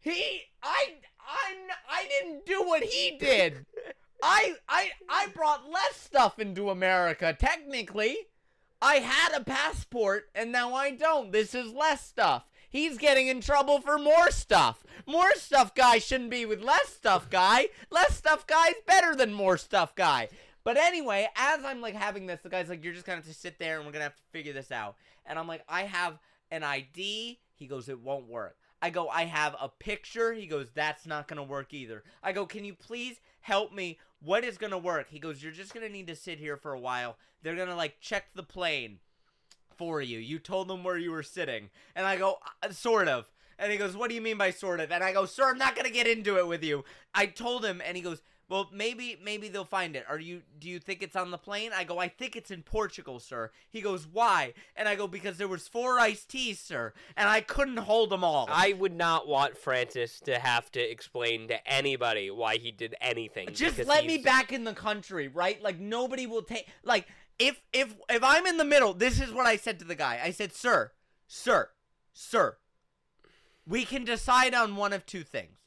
he, 0.00 0.42
I, 0.62 0.94
I'm, 1.20 1.56
I 1.88 2.06
didn't 2.08 2.44
do 2.44 2.62
what 2.64 2.82
he 2.82 3.16
did. 3.18 3.64
I, 4.22 4.54
I, 4.68 4.90
I 5.08 5.28
brought 5.34 5.70
less 5.70 5.96
stuff 5.96 6.38
into 6.38 6.70
America. 6.70 7.36
Technically, 7.38 8.16
I 8.84 8.96
had 8.96 9.34
a 9.34 9.42
passport, 9.42 10.28
and 10.34 10.52
now 10.52 10.74
I 10.74 10.90
don't. 10.90 11.32
This 11.32 11.54
is 11.54 11.72
less 11.72 12.06
stuff. 12.06 12.44
He's 12.68 12.98
getting 12.98 13.28
in 13.28 13.40
trouble 13.40 13.80
for 13.80 13.98
more 13.98 14.30
stuff. 14.30 14.84
More 15.06 15.34
stuff 15.36 15.74
guy 15.74 15.96
shouldn't 15.98 16.28
be 16.28 16.44
with 16.44 16.60
less 16.60 16.90
stuff 16.90 17.30
guy. 17.30 17.68
Less 17.90 18.14
stuff 18.14 18.46
guy's 18.46 18.74
better 18.86 19.16
than 19.16 19.32
more 19.32 19.56
stuff 19.56 19.94
guy. 19.94 20.28
But 20.64 20.76
anyway, 20.76 21.28
as 21.34 21.64
I'm 21.64 21.80
like 21.80 21.94
having 21.94 22.26
this, 22.26 22.40
the 22.42 22.50
guy's 22.50 22.68
like, 22.68 22.84
"You're 22.84 22.92
just 22.92 23.06
gonna 23.06 23.16
have 23.16 23.24
to 23.24 23.32
sit 23.32 23.58
there, 23.58 23.78
and 23.78 23.86
we're 23.86 23.92
gonna 23.92 24.04
have 24.04 24.16
to 24.16 24.22
figure 24.32 24.52
this 24.52 24.70
out." 24.70 24.96
And 25.24 25.38
I'm 25.38 25.48
like, 25.48 25.64
"I 25.66 25.84
have 25.84 26.18
an 26.50 26.62
ID." 26.62 27.40
He 27.54 27.66
goes, 27.66 27.88
"It 27.88 28.00
won't 28.00 28.26
work." 28.26 28.58
I 28.82 28.90
go, 28.90 29.08
"I 29.08 29.24
have 29.24 29.56
a 29.58 29.70
picture." 29.70 30.34
He 30.34 30.46
goes, 30.46 30.70
"That's 30.74 31.06
not 31.06 31.26
gonna 31.26 31.42
work 31.42 31.72
either." 31.72 32.04
I 32.22 32.32
go, 32.32 32.44
"Can 32.44 32.66
you 32.66 32.74
please 32.74 33.18
help 33.40 33.72
me? 33.72 33.98
What 34.24 34.44
is 34.44 34.58
gonna 34.58 34.78
work?" 34.78 35.10
He 35.10 35.18
goes, 35.18 35.42
"You're 35.42 35.52
just 35.52 35.74
gonna 35.74 35.88
need 35.88 36.06
to 36.06 36.16
sit 36.16 36.38
here 36.38 36.56
for 36.56 36.72
a 36.72 36.80
while. 36.80 37.18
They're 37.42 37.56
gonna 37.56 37.76
like 37.76 38.00
check 38.00 38.32
the 38.34 38.42
plane 38.42 39.00
for 39.76 40.00
you. 40.00 40.18
You 40.18 40.38
told 40.38 40.68
them 40.68 40.82
where 40.82 40.98
you 40.98 41.12
were 41.12 41.22
sitting." 41.22 41.70
And 41.94 42.06
I 42.06 42.16
go, 42.16 42.40
"Uh, 42.62 42.70
"Sort 42.70 43.08
of." 43.08 43.30
And 43.58 43.70
he 43.70 43.78
goes, 43.78 43.96
"What 43.96 44.08
do 44.08 44.14
you 44.14 44.22
mean 44.22 44.38
by 44.38 44.50
sort 44.50 44.80
of?" 44.80 44.90
And 44.90 45.04
I 45.04 45.12
go, 45.12 45.26
"Sir, 45.26 45.48
I'm 45.50 45.58
not 45.58 45.76
gonna 45.76 45.90
get 45.90 46.06
into 46.06 46.38
it 46.38 46.46
with 46.46 46.64
you." 46.64 46.84
I 47.14 47.26
told 47.26 47.64
him, 47.64 47.80
and 47.80 47.96
he 47.96 48.02
goes, 48.02 48.22
"Well, 48.48 48.68
maybe, 48.72 49.18
maybe 49.22 49.48
they'll 49.48 49.64
find 49.64 49.96
it. 49.96 50.04
Are 50.08 50.18
you? 50.18 50.42
Do 50.58 50.68
you 50.68 50.78
think 50.78 51.02
it's 51.02 51.16
on 51.16 51.30
the 51.30 51.38
plane?" 51.38 51.72
I 51.74 51.84
go, 51.84 51.98
"I 51.98 52.08
think 52.08 52.36
it's 52.36 52.50
in 52.50 52.62
Portugal, 52.62 53.20
sir." 53.20 53.50
He 53.70 53.80
goes, 53.80 54.06
"Why?" 54.06 54.54
And 54.76 54.88
I 54.88 54.94
go, 54.94 55.06
"Because 55.06 55.38
there 55.38 55.48
was 55.48 55.68
four 55.68 55.98
iced 55.98 56.28
teas, 56.28 56.60
sir, 56.60 56.92
and 57.16 57.28
I 57.28 57.40
couldn't 57.40 57.78
hold 57.78 58.10
them 58.10 58.24
all." 58.24 58.46
I 58.50 58.72
would 58.72 58.94
not 58.94 59.26
want 59.26 59.56
Francis 59.56 60.20
to 60.20 60.38
have 60.38 60.70
to 60.72 60.80
explain 60.80 61.48
to 61.48 61.66
anybody 61.66 62.30
why 62.30 62.56
he 62.56 62.70
did 62.70 62.94
anything. 63.00 63.52
just 63.52 63.78
let 63.84 64.06
me 64.06 64.18
back 64.18 64.52
in 64.52 64.64
the 64.64 64.74
country, 64.74 65.28
right? 65.28 65.62
Like 65.62 65.78
nobody 65.78 66.26
will 66.26 66.42
take 66.42 66.68
like 66.82 67.06
if 67.38 67.60
if 67.72 67.94
if 68.08 68.22
I'm 68.22 68.46
in 68.46 68.56
the 68.56 68.64
middle, 68.64 68.94
this 68.94 69.20
is 69.20 69.32
what 69.32 69.46
I 69.46 69.56
said 69.56 69.78
to 69.80 69.84
the 69.84 69.94
guy. 69.94 70.20
I 70.22 70.30
said, 70.30 70.52
"Sir, 70.52 70.92
sir, 71.26 71.70
sir, 72.12 72.58
we 73.66 73.84
can 73.84 74.04
decide 74.04 74.54
on 74.54 74.76
one 74.76 74.92
of 74.92 75.06
two 75.06 75.24
things. 75.24 75.58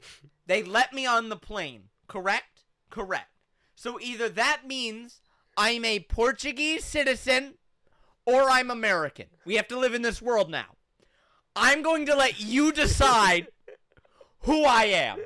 They 0.46 0.62
let 0.62 0.92
me 0.92 1.04
on 1.06 1.28
the 1.28 1.36
plane, 1.36 1.90
correct? 2.06 2.57
Correct. 2.90 3.28
So 3.74 3.98
either 4.00 4.28
that 4.30 4.62
means 4.66 5.20
I'm 5.56 5.84
a 5.84 6.00
Portuguese 6.00 6.84
citizen 6.84 7.54
or 8.26 8.50
I'm 8.50 8.70
American. 8.70 9.26
We 9.44 9.54
have 9.56 9.68
to 9.68 9.78
live 9.78 9.94
in 9.94 10.02
this 10.02 10.20
world 10.20 10.50
now. 10.50 10.66
I'm 11.56 11.82
going 11.82 12.06
to 12.06 12.14
let 12.14 12.40
you 12.40 12.72
decide 12.84 13.48
who 14.40 14.64
I 14.64 14.84
am. 14.84 15.18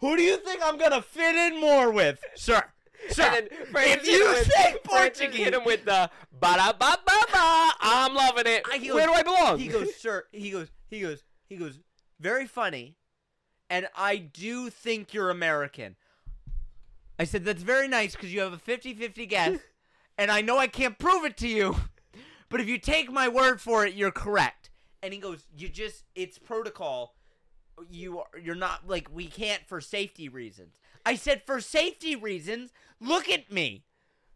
Who 0.00 0.16
do 0.16 0.22
you 0.22 0.38
think 0.38 0.60
I'm 0.64 0.78
going 0.78 0.92
to 0.92 1.02
fit 1.02 1.34
in 1.36 1.60
more 1.60 1.90
with, 1.90 2.20
sir? 2.34 2.62
Sir, 3.10 3.22
And 3.22 3.48
then 3.50 3.66
Francis 3.70 4.08
if 4.08 4.12
you 4.14 4.28
with- 4.28 4.46
say 4.52 4.76
Portuguese, 4.84 5.36
hit 5.44 5.54
him 5.54 5.64
with 5.64 5.84
the 5.84 6.10
ba 6.38 6.54
da 6.56 6.72
ba 6.72 6.98
ba 7.04 7.26
ba. 7.32 7.72
I'm 7.80 8.14
loving 8.14 8.46
it. 8.46 8.66
He 8.74 8.92
Where 8.92 9.06
do 9.06 9.12
I 9.12 9.22
belong? 9.22 9.58
He 9.58 9.68
goes, 9.68 9.94
sir. 9.96 10.24
He 10.32 10.50
goes, 10.50 10.68
he 10.88 11.00
goes, 11.00 11.22
he 11.48 11.56
goes, 11.56 11.78
very 12.18 12.46
funny. 12.46 12.96
And 13.70 13.88
I 13.96 14.16
do 14.16 14.68
think 14.68 15.14
you're 15.14 15.30
American. 15.30 15.96
I 17.20 17.24
said, 17.24 17.44
that's 17.44 17.62
very 17.62 17.86
nice 17.86 18.14
because 18.14 18.32
you 18.32 18.40
have 18.40 18.54
a 18.54 18.58
50 18.58 18.94
50 18.94 19.26
guess. 19.26 19.58
and 20.18 20.30
I 20.30 20.40
know 20.40 20.56
I 20.56 20.68
can't 20.68 20.98
prove 20.98 21.26
it 21.26 21.36
to 21.36 21.48
you. 21.48 21.76
But 22.48 22.62
if 22.62 22.66
you 22.66 22.78
take 22.78 23.12
my 23.12 23.28
word 23.28 23.60
for 23.60 23.84
it, 23.84 23.92
you're 23.92 24.10
correct. 24.10 24.70
And 25.02 25.12
he 25.12 25.20
goes, 25.20 25.46
you 25.54 25.68
just, 25.68 26.04
it's 26.14 26.38
protocol. 26.38 27.14
You 27.90 28.20
are, 28.20 28.38
you're 28.42 28.54
not, 28.54 28.88
like, 28.88 29.08
we 29.12 29.26
can't 29.26 29.66
for 29.66 29.82
safety 29.82 30.30
reasons. 30.30 30.80
I 31.04 31.14
said, 31.14 31.42
for 31.44 31.60
safety 31.60 32.16
reasons, 32.16 32.72
look 33.02 33.28
at 33.28 33.52
me. 33.52 33.84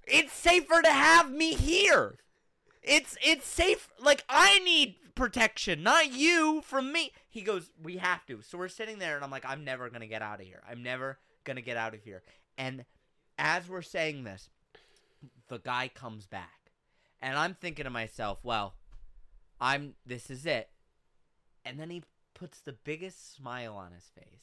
It's 0.07 0.35
safer 0.35 0.83
to 0.83 0.91
have 0.91 1.31
me 1.31 1.55
here. 1.55 2.19
It's 2.83 3.17
it's 3.25 3.47
safe. 3.47 3.89
Like 3.99 4.25
I 4.29 4.59
need 4.59 4.97
protection, 5.15 5.83
not 5.83 6.13
you 6.13 6.61
from 6.63 6.93
me. 6.93 7.13
He 7.31 7.41
goes, 7.41 7.71
we 7.83 7.97
have 7.97 8.27
to. 8.27 8.43
So 8.43 8.59
we're 8.59 8.69
sitting 8.69 8.99
there, 8.99 9.17
and 9.17 9.25
I'm 9.25 9.31
like, 9.31 9.47
I'm 9.47 9.65
never 9.65 9.89
gonna 9.89 10.07
get 10.07 10.21
out 10.21 10.41
of 10.41 10.47
here. 10.47 10.63
I'm 10.71 10.83
never 10.83 11.19
gonna 11.45 11.63
get 11.63 11.79
out 11.79 11.95
of 11.95 12.03
here. 12.03 12.23
And 12.57 12.85
as 13.39 13.69
we're 13.69 13.83
saying 13.83 14.25
this, 14.25 14.49
the 15.49 15.59
guy 15.59 15.89
comes 15.89 16.27
back, 16.27 16.71
and 17.21 17.37
I'm 17.39 17.55
thinking 17.55 17.85
to 17.85 17.91
myself, 17.91 18.39
well, 18.43 18.75
I'm. 19.61 19.95
This 20.07 20.31
is 20.31 20.47
it. 20.47 20.69
And 21.65 21.79
then 21.81 21.91
he 21.91 22.03
puts 22.35 22.61
the 22.61 22.73
biggest 22.73 23.35
smile 23.35 23.75
on 23.75 23.93
his 23.93 24.05
face, 24.05 24.43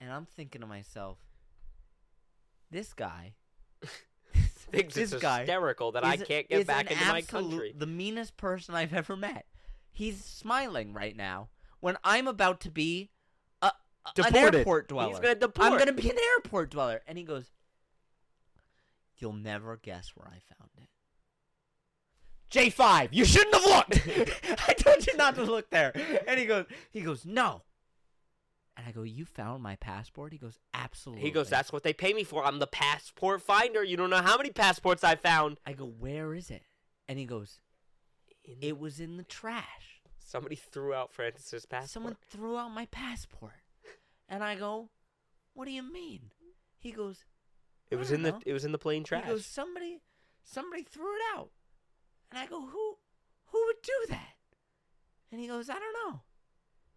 and 0.00 0.12
I'm 0.12 0.26
thinking 0.26 0.60
to 0.60 0.66
myself, 0.66 1.18
This 2.70 2.92
guy 2.92 3.34
Thinks 4.34 4.94
this 4.94 5.12
it's 5.12 5.22
guy 5.22 5.40
hysterical 5.40 5.92
that 5.92 6.04
I 6.04 6.16
can't 6.16 6.48
get 6.48 6.66
back 6.66 6.90
into 6.90 7.04
my 7.06 7.18
absolute- 7.18 7.50
country. 7.50 7.74
The 7.76 7.86
meanest 7.86 8.36
person 8.36 8.74
I've 8.74 8.94
ever 8.94 9.16
met. 9.16 9.46
He's 9.92 10.24
smiling 10.24 10.92
right 10.92 11.16
now 11.16 11.48
when 11.80 11.96
I'm 12.02 12.26
about 12.26 12.60
to 12.62 12.70
be 12.70 13.10
a, 14.06 14.22
a- 14.22 14.26
an 14.26 14.36
airport 14.36 14.88
dweller. 14.88 15.10
He's 15.10 15.18
gonna 15.20 15.34
deport. 15.34 15.72
I'm 15.72 15.78
gonna 15.78 15.92
be 15.92 16.10
an 16.10 16.16
airport 16.36 16.70
dweller, 16.70 17.00
and 17.06 17.16
he 17.18 17.24
goes, 17.24 17.50
"You'll 19.18 19.32
never 19.32 19.76
guess 19.76 20.12
where 20.14 20.28
I 20.28 20.38
found 20.56 20.70
it." 20.78 20.88
J 22.50 22.70
five. 22.70 23.12
You 23.12 23.24
shouldn't 23.24 23.54
have 23.54 23.64
looked. 23.64 24.08
I 24.68 24.74
told 24.74 25.06
you 25.06 25.16
not 25.16 25.34
to 25.36 25.42
look 25.42 25.70
there. 25.70 25.92
And 26.28 26.38
he 26.38 26.46
goes, 26.46 26.66
he 26.90 27.00
goes, 27.00 27.24
no. 27.26 27.62
And 28.76 28.86
I 28.86 28.92
go, 28.92 29.02
you 29.02 29.24
found 29.24 29.62
my 29.62 29.74
passport? 29.76 30.32
He 30.32 30.38
goes, 30.38 30.58
absolutely. 30.72 31.24
He 31.24 31.30
goes, 31.30 31.48
"That's 31.48 31.72
what 31.72 31.82
they 31.84 31.92
pay 31.92 32.12
me 32.12 32.22
for. 32.24 32.44
I'm 32.44 32.58
the 32.58 32.66
passport 32.66 33.40
finder. 33.42 33.82
You 33.84 33.96
don't 33.96 34.10
know 34.10 34.20
how 34.22 34.36
many 34.36 34.50
passports 34.50 35.02
I 35.04 35.14
found." 35.16 35.58
I 35.66 35.72
go, 35.72 35.84
where 35.86 36.34
is 36.34 36.50
it? 36.50 36.62
And 37.08 37.18
he 37.18 37.24
goes, 37.24 37.60
it 38.60 38.78
was 38.78 38.98
in 39.00 39.16
the 39.16 39.22
trash. 39.24 40.00
Somebody 40.18 40.56
threw 40.56 40.92
out 40.94 41.12
Francis's 41.12 41.66
passport. 41.66 41.90
Someone 41.90 42.16
threw 42.28 42.56
out 42.58 42.68
my 42.70 42.86
passport. 42.86 43.52
And 44.28 44.42
I 44.42 44.54
go, 44.54 44.88
what 45.52 45.66
do 45.66 45.70
you 45.72 45.82
mean? 45.82 46.30
He 46.78 46.90
goes, 46.92 47.24
It 47.90 47.96
was 47.96 48.10
in 48.12 48.22
the 48.22 48.40
it 48.46 48.52
was 48.52 48.64
in 48.64 48.72
the 48.72 48.78
plane 48.78 49.04
trash. 49.04 49.24
He 49.24 49.30
goes, 49.30 49.46
somebody, 49.46 50.00
somebody 50.42 50.82
threw 50.82 51.14
it 51.16 51.22
out. 51.36 51.50
And 52.30 52.38
I 52.38 52.46
go, 52.46 52.60
who, 52.66 52.96
who 53.46 53.62
would 53.66 53.82
do 53.82 53.92
that? 54.10 54.34
And 55.30 55.40
he 55.40 55.46
goes, 55.48 55.68
I 55.70 55.74
don't 55.74 56.10
know. 56.12 56.20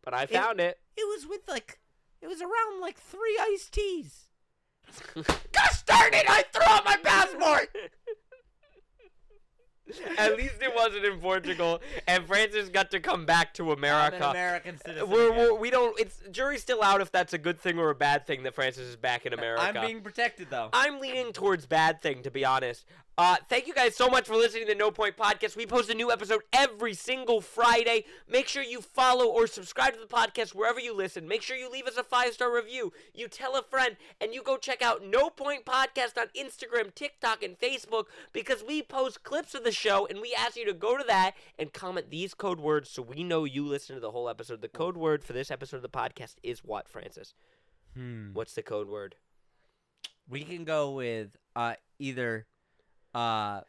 but 0.04 0.14
I 0.14 0.26
found 0.26 0.60
it. 0.60 0.80
It 0.96 1.08
was 1.08 1.28
with 1.28 1.42
like, 1.48 1.80
it 2.22 2.28
was 2.28 2.42
around 2.42 2.82
like 2.82 2.98
three 2.98 3.38
iced 3.42 3.74
teas. 3.74 4.24
Gosh 5.16 5.84
darn 5.86 6.14
it! 6.14 6.26
I 6.30 6.44
threw 6.54 6.64
out 6.66 6.86
my 6.86 6.96
passport. 7.04 7.76
At 10.18 10.38
least 10.38 10.56
it 10.62 10.74
wasn't 10.76 11.06
in 11.06 11.20
Portugal, 11.20 11.82
and 12.08 12.26
Francis 12.26 12.70
got 12.70 12.92
to 12.92 13.00
come 13.00 13.26
back 13.26 13.54
to 13.56 13.72
America. 13.72 14.18
I'm 14.18 14.24
an 14.24 14.30
American 14.32 14.78
citizen. 14.80 15.10
We're, 15.10 15.32
we're, 15.32 15.54
we 15.54 15.70
don't. 15.70 15.98
It's 16.00 16.22
jury's 16.32 16.62
still 16.62 16.84
out 16.84 17.02
if 17.02 17.12
that's 17.12 17.34
a 17.34 17.38
good 17.38 17.60
thing 17.60 17.80
or 17.80 17.90
a 17.90 17.96
bad 17.96 18.28
thing 18.28 18.44
that 18.44 18.56
Francis 18.56 18.88
is 18.88 18.96
back 18.96 19.26
in 19.26 19.34
America. 19.34 19.62
I'm 19.62 19.86
being 19.86 20.02
protected 20.02 20.48
though. 20.50 20.70
I'm 20.74 21.00
leaning 21.00 21.32
towards 21.32 21.66
bad 21.66 22.02
thing, 22.02 22.24
to 22.24 22.32
be 22.32 22.44
honest. 22.46 22.86
Uh, 23.20 23.36
thank 23.50 23.66
you 23.66 23.74
guys 23.74 23.96
so 23.96 24.08
much 24.08 24.28
for 24.28 24.36
listening 24.36 24.68
to 24.68 24.72
the 24.72 24.78
No 24.78 24.92
Point 24.92 25.18
Podcast. 25.18 25.56
We 25.56 25.66
post 25.66 25.90
a 25.90 25.96
new 25.96 26.12
episode 26.12 26.44
every 26.54 26.94
single 26.94 27.42
Friday. 27.42 28.06
Make 28.30 28.48
sure 28.48 28.62
you 28.62 28.80
follow 28.80 29.26
or 29.26 29.48
subscribe 29.48 29.96
to 29.96 30.00
the 30.00 30.06
podcast 30.06 30.54
wherever 30.54 30.80
you 30.80 30.96
listen. 30.96 31.28
Make 31.28 31.42
sure 31.42 31.58
you 31.58 31.68
leave 31.68 31.88
us 31.88 31.98
a 31.98 32.04
five 32.04 32.34
star 32.34 32.54
review. 32.54 32.94
You 33.16 33.28
tell 33.28 33.56
a 33.56 33.64
friend, 33.64 33.98
and 34.22 34.36
you 34.36 34.44
go 34.44 34.56
check 34.56 34.84
out 34.84 35.04
No 35.04 35.32
Point 35.32 35.66
Podcast 35.66 36.16
on 36.16 36.28
Instagram, 36.38 36.94
TikTok, 36.94 37.42
and 37.42 37.58
Facebook 37.58 38.04
because 38.34 38.64
we 38.64 38.84
post 38.84 39.24
clips 39.24 39.56
of 39.56 39.64
the 39.64 39.72
show, 39.72 40.06
and 40.06 40.22
we 40.22 40.36
ask 40.38 40.56
you 40.56 40.66
to 40.66 40.74
go 40.74 40.96
to 40.96 41.04
that 41.08 41.34
and 41.58 41.74
comment 41.74 42.12
these 42.12 42.36
code 42.36 42.60
words 42.60 42.88
so 42.88 43.02
we 43.02 43.24
know 43.24 43.46
you 43.46 43.66
listen 43.66 43.96
to 43.96 44.00
the 44.00 44.12
whole 44.12 44.30
episode. 44.30 44.62
The 44.62 44.68
code 44.68 44.96
word 44.96 45.24
for 45.24 45.34
this 45.34 45.50
episode 45.50 45.78
of 45.78 45.82
the 45.82 45.90
podcast 45.90 46.36
is 46.44 46.64
what, 46.64 46.88
Francis? 46.88 47.34
Hmm. 47.96 48.34
What's 48.34 48.54
the 48.54 48.62
code 48.62 48.88
word? 48.88 49.16
We 50.30 50.44
can 50.44 50.66
go 50.66 50.92
with 50.92 51.36
uh 51.56 51.74
either 51.98 52.46
uh 53.14 53.62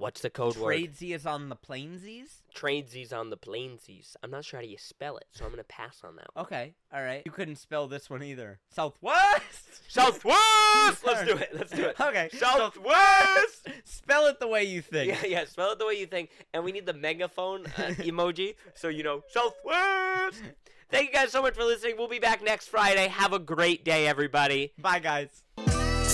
What's 0.00 0.22
the 0.22 0.30
code 0.30 0.56
word? 0.56 0.74
tradesies 0.74 1.26
on 1.26 1.50
the 1.50 1.56
planesies. 1.56 2.40
Tradesies 2.56 3.12
on 3.12 3.28
the 3.28 3.36
plainsies. 3.36 4.16
I'm 4.22 4.30
not 4.30 4.46
sure 4.46 4.58
how 4.58 4.64
do 4.64 4.70
you 4.70 4.78
spell 4.78 5.18
it, 5.18 5.26
so 5.30 5.44
I'm 5.44 5.50
gonna 5.50 5.62
pass 5.64 6.00
on 6.02 6.16
that 6.16 6.28
one. 6.32 6.46
Okay, 6.46 6.74
all 6.90 7.02
right. 7.02 7.20
You 7.26 7.30
couldn't 7.30 7.56
spell 7.56 7.86
this 7.86 8.08
one 8.08 8.22
either. 8.22 8.60
Southwest. 8.70 9.82
Southwest. 9.88 11.04
Let's 11.06 11.24
do 11.26 11.36
it. 11.36 11.50
Let's 11.52 11.72
do 11.72 11.84
it. 11.84 11.96
Okay. 12.00 12.30
Southwest. 12.32 13.68
Spell 13.84 14.26
it 14.28 14.40
the 14.40 14.48
way 14.48 14.64
you 14.64 14.80
think. 14.80 15.08
Yeah, 15.08 15.26
yeah. 15.26 15.44
Spell 15.44 15.72
it 15.72 15.78
the 15.78 15.86
way 15.86 15.94
you 16.00 16.06
think, 16.06 16.30
and 16.54 16.64
we 16.64 16.72
need 16.72 16.86
the 16.86 16.94
megaphone 16.94 17.66
uh, 17.66 17.92
emoji, 17.98 18.54
so 18.74 18.88
you 18.88 19.02
know 19.02 19.22
Southwest. 19.28 20.42
Thank 20.90 21.08
you 21.08 21.12
guys 21.12 21.30
so 21.30 21.42
much 21.42 21.54
for 21.54 21.64
listening. 21.64 21.96
We'll 21.98 22.08
be 22.08 22.18
back 22.18 22.42
next 22.42 22.68
Friday. 22.68 23.06
Have 23.08 23.32
a 23.34 23.38
great 23.38 23.84
day, 23.84 24.06
everybody. 24.06 24.72
Bye, 24.78 24.98
guys. 24.98 25.42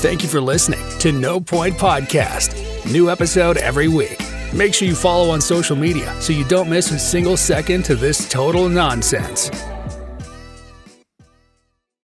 Thank 0.00 0.22
you 0.22 0.28
for 0.28 0.42
listening 0.42 0.84
to 0.98 1.10
No 1.10 1.40
Point 1.40 1.76
Podcast. 1.76 2.54
New 2.92 3.10
episode 3.10 3.56
every 3.56 3.88
week. 3.88 4.20
Make 4.52 4.74
sure 4.74 4.86
you 4.86 4.94
follow 4.94 5.30
on 5.30 5.40
social 5.40 5.74
media 5.74 6.14
so 6.20 6.34
you 6.34 6.44
don't 6.44 6.68
miss 6.68 6.90
a 6.90 6.98
single 6.98 7.36
second 7.36 7.84
to 7.86 7.94
this 7.94 8.28
total 8.28 8.68
nonsense. 8.68 9.50